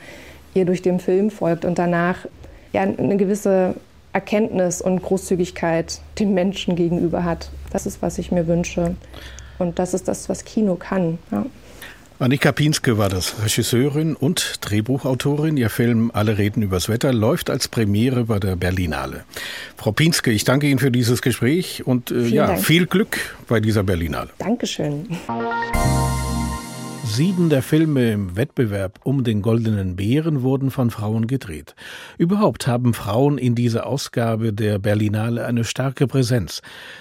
ihr 0.55 0.65
durch 0.65 0.81
den 0.81 1.01
Film 1.01 1.31
folgt 1.31 1.65
und 1.65 1.79
danach 1.79 2.27
ja, 2.73 2.83
eine 2.83 3.17
gewisse 3.17 3.75
Erkenntnis 4.13 4.81
und 4.81 5.03
Großzügigkeit 5.03 6.01
dem 6.19 6.33
Menschen 6.33 6.77
gegenüber 6.77 7.25
hat. 7.25 7.51
Das 7.71 7.85
ist, 7.85 8.01
was 8.01 8.17
ich 8.17 8.33
mir 8.33 8.47
wünsche. 8.47 8.95
Und 9.59 9.79
das 9.79 9.93
ist 9.93 10.09
das, 10.09 10.29
was 10.29 10.45
Kino 10.45 10.77
kann. 10.77 11.19
Ja. 11.31 11.45
Annika 12.19 12.51
Pienske 12.51 12.97
war 12.97 13.11
das, 13.11 13.35
Regisseurin 13.43 14.17
und 14.17 14.59
Drehbuchautorin. 14.63 15.59
Ihr 15.59 15.69
Film 15.69 16.11
Alle 16.15 16.39
reden 16.39 16.63
übers 16.63 16.89
Wetter 16.89 17.13
läuft 17.13 17.51
als 17.51 17.69
Premiere 17.69 18.25
bei 18.25 18.39
der 18.39 18.57
Berlinale. 18.57 19.25
Frau 19.77 19.93
Pienske, 19.93 20.31
ich 20.31 20.45
danke 20.45 20.67
Ihnen 20.67 20.79
für 20.79 20.91
dieses 20.91 21.21
Gespräch 21.21 21.87
und 21.87 22.11
äh, 22.11 22.27
ja, 22.29 22.47
Dank. 22.47 22.61
viel 22.61 22.87
Glück 22.87 23.19
bei 23.49 23.61
dieser 23.61 23.83
Berlinale. 23.83 24.31
Dankeschön. 24.39 25.07
Sieben 27.09 27.49
der 27.49 27.63
Filme 27.63 28.13
im 28.13 28.37
Wettbewerb 28.37 28.99
um 29.05 29.25
den 29.25 29.41
Goldenen 29.41 29.97
Bären 29.97 30.43
wurden 30.43 30.71
von 30.71 30.91
Frauen 30.91 31.27
gedreht. 31.27 31.75
Überhaupt 32.19 32.67
haben 32.67 32.93
Frauen 32.93 33.39
in 33.39 33.55
dieser 33.55 33.87
Ausgabe 33.87 34.53
der 34.53 34.79
Berlinale 34.79 35.47
eine 35.47 35.65
starke 35.65 36.07
Präsenz. 36.09 36.61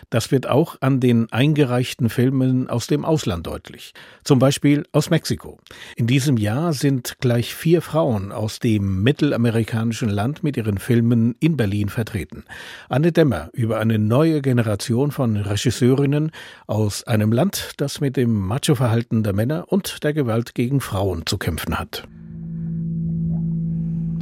Das 0.10 0.32
wird 0.32 0.48
auch 0.48 0.78
an 0.80 1.02
den 1.02 1.30
eingereichten 1.34 2.10
Filmen 2.10 2.70
aus 2.70 2.88
dem 2.88 3.04
Ausland 3.04 3.48
deutlich. 3.48 3.94
Zum 4.24 4.39
Beispiel 4.39 4.86
aus 4.94 5.10
Mexiko. 5.10 5.60
In 5.98 6.08
diesem 6.08 6.38
Jahr 6.38 6.72
sind 6.72 7.15
gleich 7.20 7.54
vier 7.54 7.82
Frauen 7.82 8.32
aus 8.32 8.60
dem 8.60 9.04
mittelamerikanischen 9.04 10.10
Land 10.10 10.44
mit 10.44 10.56
ihren 10.56 10.78
Filmen 10.78 11.36
in 11.39 11.58
Berlin 11.58 11.89
vertreten. 11.89 12.46
Anne 12.88 13.12
Dämmer 13.12 13.50
über 13.52 13.80
eine 13.80 14.00
neue 14.00 14.41
Generation 14.41 15.12
von 15.12 15.36
Regisseurinnen 15.36 16.32
aus 16.68 17.04
einem 17.04 17.34
Land, 17.34 17.72
das 17.78 18.00
mit 18.00 18.15
dem 18.15 18.34
Macho-Verhalten 18.34 19.24
der 19.24 19.34
Männer 19.34 19.65
und 19.68 19.94
der 19.99 20.13
Gewalt 20.13 20.55
gegen 20.55 20.81
Frauen 20.81 21.23
zu 21.25 21.38
kämpfen 21.38 21.77
hat. 21.79 22.08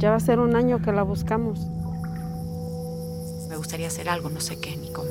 Ya 0.00 0.10
va 0.10 0.16
a 0.16 0.20
ser 0.20 0.38
un 0.38 0.54
año 0.54 0.82
que 0.82 0.92
la 0.92 1.02
buscamos. 1.02 1.58
Me 3.48 3.56
gustaría 3.56 3.86
hacer 3.86 4.08
algo, 4.08 4.28
no 4.28 4.40
sé 4.40 4.60
qué 4.60 4.76
ni 4.76 4.92
cómo. 4.92 5.10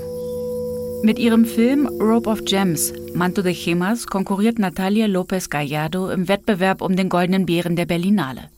Mit 1.04 1.20
ihrem 1.20 1.46
Film 1.46 1.88
Rope 2.00 2.30
of 2.30 2.44
Gems, 2.46 2.94
Manto 3.14 3.42
de 3.42 3.54
Gemas, 3.54 4.06
konkurriert 4.06 4.58
Natalia 4.58 5.08
Lopez 5.08 5.50
Gallardo 5.50 6.10
im 6.10 6.28
Wettbewerb 6.28 6.82
um 6.82 6.96
den 6.96 7.10
Goldenen 7.10 7.46
Bären 7.46 7.76
der 7.76 7.86
Berlinale. 7.86 8.53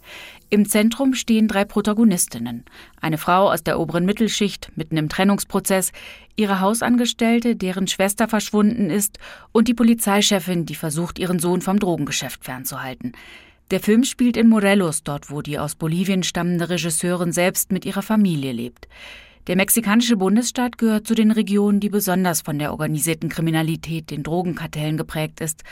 Im 0.49 0.67
Zentrum 0.67 1.15
stehen 1.15 1.47
drei 1.47 1.65
Protagonistinnen. 1.65 2.65
Eine 3.01 3.17
Frau 3.17 3.51
aus 3.51 3.63
der 3.63 3.79
oberen 3.79 4.05
Mittelschicht, 4.05 4.71
mitten 4.75 4.95
im 4.95 5.09
Trennungsprozess, 5.09 5.91
ihre 6.35 6.61
Hausangestellte, 6.61 7.55
deren 7.55 7.87
Schwester 7.87 8.27
verschwunden 8.27 8.89
ist, 8.89 9.17
und 9.51 9.67
die 9.67 9.73
Polizeichefin, 9.73 10.65
die 10.65 10.75
versucht, 10.75 11.17
ihren 11.17 11.39
Sohn 11.39 11.61
vom 11.61 11.79
Drogengeschäft 11.79 12.45
fernzuhalten. 12.45 13.13
Der 13.71 13.79
Film 13.79 14.03
spielt 14.03 14.37
in 14.37 14.47
Morelos, 14.47 15.01
dort 15.03 15.31
wo 15.31 15.41
die 15.41 15.57
aus 15.57 15.73
Bolivien 15.73 16.21
stammende 16.21 16.69
Regisseurin 16.69 17.31
selbst 17.31 17.71
mit 17.71 17.83
ihrer 17.83 18.03
Familie 18.03 18.51
lebt. 18.51 18.87
Der 19.47 19.55
mexikanische 19.55 20.17
Bundesstaat 20.17 20.77
gehört 20.77 21.07
zu 21.07 21.15
den 21.15 21.31
Regionen, 21.31 21.79
die 21.79 21.89
besonders 21.89 22.41
von 22.41 22.59
der 22.59 22.71
organisierten 22.71 23.29
Kriminalität, 23.29 24.11
den 24.11 24.21
Drogenkartellen 24.21 24.97
geprägt 24.97 25.41
ist. 25.41 25.63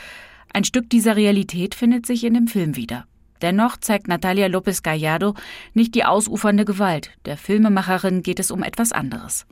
Ein 0.52 0.64
Stück 0.64 0.90
dieser 0.90 1.14
Realität 1.14 1.76
findet 1.76 2.06
sich 2.06 2.24
in 2.24 2.34
dem 2.34 2.48
Film 2.48 2.74
wieder. 2.74 3.06
Dennoch 3.44 3.76
zeigt 3.76 4.08
Natalia 4.08 4.46
López 4.46 4.82
Gallardo 4.82 5.34
nicht 5.74 5.94
die 5.94 6.06
ausufernde 6.06 6.64
Gewalt. 6.64 7.10
Der 7.26 7.36
Filmemacherin 7.36 8.22
geht 8.22 8.40
es 8.40 8.50
um 8.50 8.62
etwas 8.62 8.90
anderes. 8.90 9.44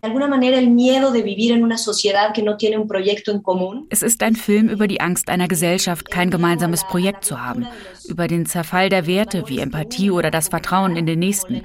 Es 3.90 4.02
ist 4.02 4.22
ein 4.22 4.34
Film 4.34 4.68
über 4.70 4.86
die 4.88 5.00
Angst 5.02 5.28
einer 5.28 5.46
Gesellschaft, 5.46 6.10
kein 6.10 6.30
gemeinsames 6.30 6.84
Projekt 6.84 7.26
zu 7.26 7.44
haben, 7.44 7.66
über 8.08 8.28
den 8.28 8.46
Zerfall 8.46 8.88
der 8.88 9.06
Werte 9.06 9.44
wie 9.48 9.58
Empathie 9.58 10.10
oder 10.10 10.30
das 10.30 10.48
Vertrauen 10.48 10.96
in 10.96 11.04
den 11.04 11.18
Nächsten. 11.18 11.60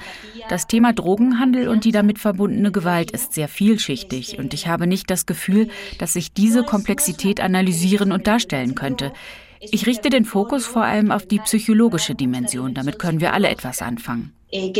Das 0.49 0.67
Thema 0.67 0.91
Drogenhandel 0.91 1.69
und 1.69 1.85
die 1.85 1.93
damit 1.93 2.19
verbundene 2.19 2.73
Gewalt 2.73 3.11
ist 3.11 3.35
sehr 3.35 3.47
vielschichtig 3.47 4.37
und 4.37 4.53
ich 4.53 4.67
habe 4.67 4.85
nicht 4.85 5.09
das 5.09 5.25
Gefühl, 5.27 5.69
dass 5.97 6.11
sich 6.11 6.33
diese 6.33 6.63
Komplexität 6.63 7.39
analysieren 7.39 8.11
und 8.11 8.27
darstellen 8.27 8.75
könnte. 8.75 9.13
Ich 9.59 9.85
richte 9.85 10.09
den 10.09 10.25
Fokus 10.25 10.65
vor 10.65 10.83
allem 10.83 11.11
auf 11.11 11.25
die 11.25 11.39
psychologische 11.39 12.15
Dimension. 12.15 12.73
Damit 12.73 12.99
können 12.99 13.21
wir 13.21 13.33
alle 13.33 13.49
etwas 13.49 13.81
anfangen. 13.81 14.33
Eh, 14.51 14.71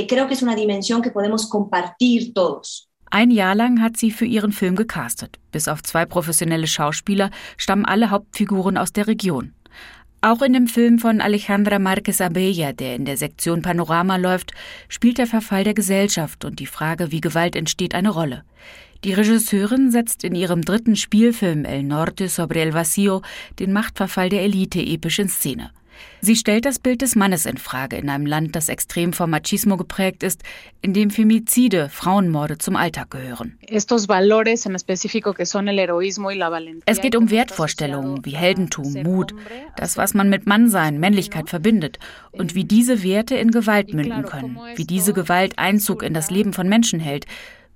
Ein 3.10 3.32
Jahr 3.32 3.56
lang 3.56 3.82
hat 3.82 3.98
sie 3.98 4.12
für 4.12 4.26
ihren 4.26 4.52
Film 4.52 4.76
gecastet. 4.76 5.40
Bis 5.52 5.68
auf 5.68 5.84
zwei 5.84 6.06
professionelle 6.06 6.68
Schauspieler 6.68 7.32
stammen 7.58 7.86
alle 7.86 8.10
Hauptfiguren 8.10 8.78
aus 8.78 8.94
der 8.94 9.08
Region. 9.08 9.54
Auch 10.22 10.42
in 10.42 10.54
dem 10.54 10.68
Film 10.68 10.98
von 10.98 11.22
Alejandra 11.22 11.78
Marquez 11.78 12.22
Abella, 12.22 12.74
der 12.74 12.96
in 12.96 13.06
der 13.06 13.18
Sektion 13.18 13.62
Panorama 13.62 14.18
läuft, 14.18 14.52
spielt 14.90 15.20
der 15.20 15.28
Verfall 15.28 15.63
der 15.63 15.76
Gesellschaft 15.76 16.44
und 16.44 16.60
die 16.60 16.66
Frage, 16.66 17.12
wie 17.12 17.22
Gewalt 17.22 17.56
entsteht, 17.56 17.94
eine 17.94 18.10
Rolle. 18.10 18.44
Die 19.04 19.14
Regisseurin 19.14 19.92
setzt 19.92 20.24
in 20.24 20.34
ihrem 20.34 20.64
dritten 20.64 20.96
Spielfilm 20.96 21.66
El 21.66 21.84
Norte 21.84 22.30
sobre 22.30 22.62
el 22.62 22.74
Vacío 22.74 23.22
den 23.60 23.72
Machtverfall 23.72 24.30
der 24.30 24.42
Elite 24.42 24.80
episch 24.80 25.20
in 25.20 25.30
Szene. 25.30 25.72
Sie 26.20 26.36
stellt 26.36 26.66
das 26.66 26.80
Bild 26.80 27.02
des 27.02 27.16
Mannes 27.16 27.46
in 27.46 27.58
Frage 27.58 27.96
in 27.96 28.10
einem 28.10 28.26
Land, 28.26 28.56
das 28.56 28.70
extrem 28.70 29.14
vom 29.14 29.30
Machismo 29.30 29.78
geprägt 29.78 30.24
ist, 30.24 30.42
in 30.82 30.94
dem 30.94 31.12
Femizide, 31.12 31.90
Frauenmorde 31.90 32.58
zum 32.58 32.76
Alltag 32.76 33.12
gehören. 33.12 33.58
Es 33.68 33.88
geht 37.02 37.16
um 37.16 37.32
Wertvorstellungen 37.32 38.26
wie 38.26 38.36
Heldentum, 38.36 38.94
Mut, 39.04 39.36
das, 39.76 39.98
was 39.98 40.14
man 40.14 40.30
mit 40.30 40.48
Mannsein, 40.48 41.00
Männlichkeit 41.00 41.50
verbindet 41.50 42.00
und 42.32 42.56
wie 42.56 42.66
diese 42.66 43.04
Werte 43.04 43.36
in 43.36 43.52
Gewalt 43.52 43.94
münden 43.94 44.24
können, 44.24 44.58
wie 44.76 44.86
diese 44.86 45.14
Gewalt 45.14 45.58
Einzug 45.60 46.04
in 46.04 46.14
das 46.14 46.32
Leben 46.32 46.54
von 46.54 46.68
Menschen 46.68 47.00
hält, 47.00 47.26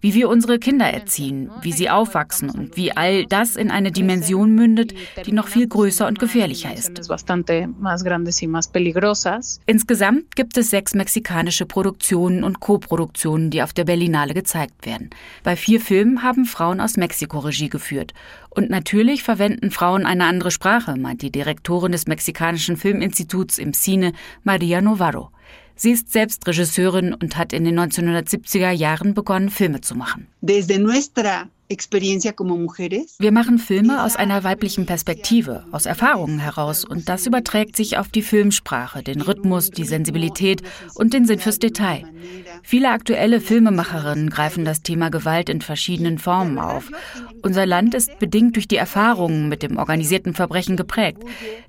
wie 0.01 0.13
wir 0.13 0.29
unsere 0.29 0.59
Kinder 0.59 0.85
erziehen, 0.87 1.49
wie 1.61 1.71
sie 1.71 1.89
aufwachsen 1.89 2.49
und 2.49 2.75
wie 2.75 2.91
all 2.91 3.25
das 3.25 3.55
in 3.55 3.71
eine 3.71 3.91
Dimension 3.91 4.53
mündet, 4.53 4.93
die 5.25 5.31
noch 5.31 5.47
viel 5.47 5.67
größer 5.67 6.07
und 6.07 6.19
gefährlicher 6.19 6.73
ist. 6.73 6.99
Insgesamt 9.65 10.35
gibt 10.35 10.57
es 10.57 10.69
sechs 10.69 10.93
mexikanische 10.93 11.65
Produktionen 11.65 12.43
und 12.43 12.59
Koproduktionen, 12.59 13.51
die 13.51 13.61
auf 13.61 13.73
der 13.73 13.85
Berlinale 13.85 14.33
gezeigt 14.33 14.85
werden. 14.85 15.11
Bei 15.43 15.55
vier 15.55 15.79
Filmen 15.79 16.23
haben 16.23 16.45
Frauen 16.45 16.81
aus 16.81 16.97
Mexiko 16.97 17.39
Regie 17.39 17.69
geführt. 17.69 18.13
Und 18.49 18.69
natürlich 18.69 19.23
verwenden 19.23 19.71
Frauen 19.71 20.05
eine 20.05 20.25
andere 20.25 20.51
Sprache, 20.51 20.97
meint 20.97 21.21
die 21.21 21.31
Direktorin 21.31 21.91
des 21.93 22.07
Mexikanischen 22.07 22.75
Filminstituts 22.75 23.57
im 23.57 23.73
Cine, 23.73 24.13
Maria 24.43 24.81
Novaro. 24.81 25.29
Sie 25.81 25.89
ist 25.89 26.11
selbst 26.11 26.47
Regisseurin 26.47 27.11
und 27.15 27.37
hat 27.37 27.53
in 27.53 27.63
den 27.63 27.79
1970er 27.79 28.69
Jahren 28.69 29.15
begonnen, 29.15 29.49
Filme 29.49 29.81
zu 29.81 29.95
machen. 29.95 30.27
Desde 30.39 30.77
nuestra 30.77 31.49
wir 33.19 33.31
machen 33.31 33.57
Filme 33.57 34.03
aus 34.03 34.15
einer 34.15 34.43
weiblichen 34.43 34.85
Perspektive, 34.85 35.65
aus 35.71 35.85
Erfahrungen 35.85 36.39
heraus 36.39 36.83
und 36.83 37.07
das 37.07 37.25
überträgt 37.25 37.75
sich 37.75 37.97
auf 37.97 38.09
die 38.09 38.21
Filmsprache, 38.21 39.03
den 39.03 39.21
Rhythmus, 39.21 39.71
die 39.71 39.85
Sensibilität 39.85 40.61
und 40.95 41.13
den 41.13 41.25
Sinn 41.25 41.39
fürs 41.39 41.59
Detail. 41.59 42.03
Viele 42.63 42.89
aktuelle 42.89 43.39
Filmemacherinnen 43.39 44.29
greifen 44.29 44.65
das 44.65 44.81
Thema 44.81 45.09
Gewalt 45.09 45.49
in 45.49 45.61
verschiedenen 45.61 46.19
Formen 46.19 46.59
auf. 46.59 46.91
Unser 47.41 47.65
Land 47.65 47.93
ist 47.95 48.19
bedingt 48.19 48.55
durch 48.55 48.67
die 48.67 48.75
Erfahrungen 48.75 49.49
mit 49.49 49.63
dem 49.63 49.77
organisierten 49.77 50.33
Verbrechen 50.33 50.75
geprägt. 50.75 51.23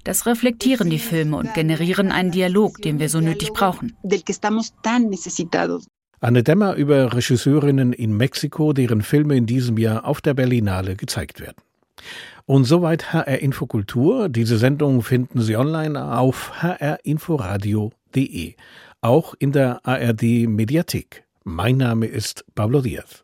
Das 0.05 0.27
reflektieren 0.27 0.91
die 0.91 0.99
Filme 0.99 1.37
und 1.37 1.55
generieren 1.55 2.13
einen 2.13 2.33
Dialog, 2.33 2.83
den 2.83 2.99
wir 2.99 3.09
so 3.09 3.21
nötig 3.21 3.53
brauchen. 3.53 3.97
Anne 6.23 6.45
Dämmer 6.45 6.75
über 6.77 7.13
Regisseurinnen 7.15 7.93
in 7.93 8.17
Mexiko, 8.17 8.73
deren 8.73 9.03
Filme 9.03 9.37
in 9.37 9.45
diesem 9.47 9.77
Jahr 9.77 10.05
auf 10.07 10.21
der 10.21 10.35
Berlinale 10.35 10.95
gezeigt 10.95 11.41
werden. 11.41 11.57
Und 12.47 12.63
soweit 12.63 13.13
HR 13.13 13.41
Infokultur. 13.41 14.29
Diese 14.29 14.57
Sendung 14.57 15.03
finden 15.03 15.41
Sie 15.41 15.57
online 15.57 16.01
auf 16.17 16.63
hrinforadio.de, 16.63 18.55
auch 19.01 19.35
in 19.41 19.51
der 19.51 19.85
ARD 19.85 20.47
Mediathek. 20.47 21.25
Mein 21.43 21.79
Name 21.79 22.07
ist 22.07 22.45
Pablo 22.55 22.83
Diaz. 22.83 23.22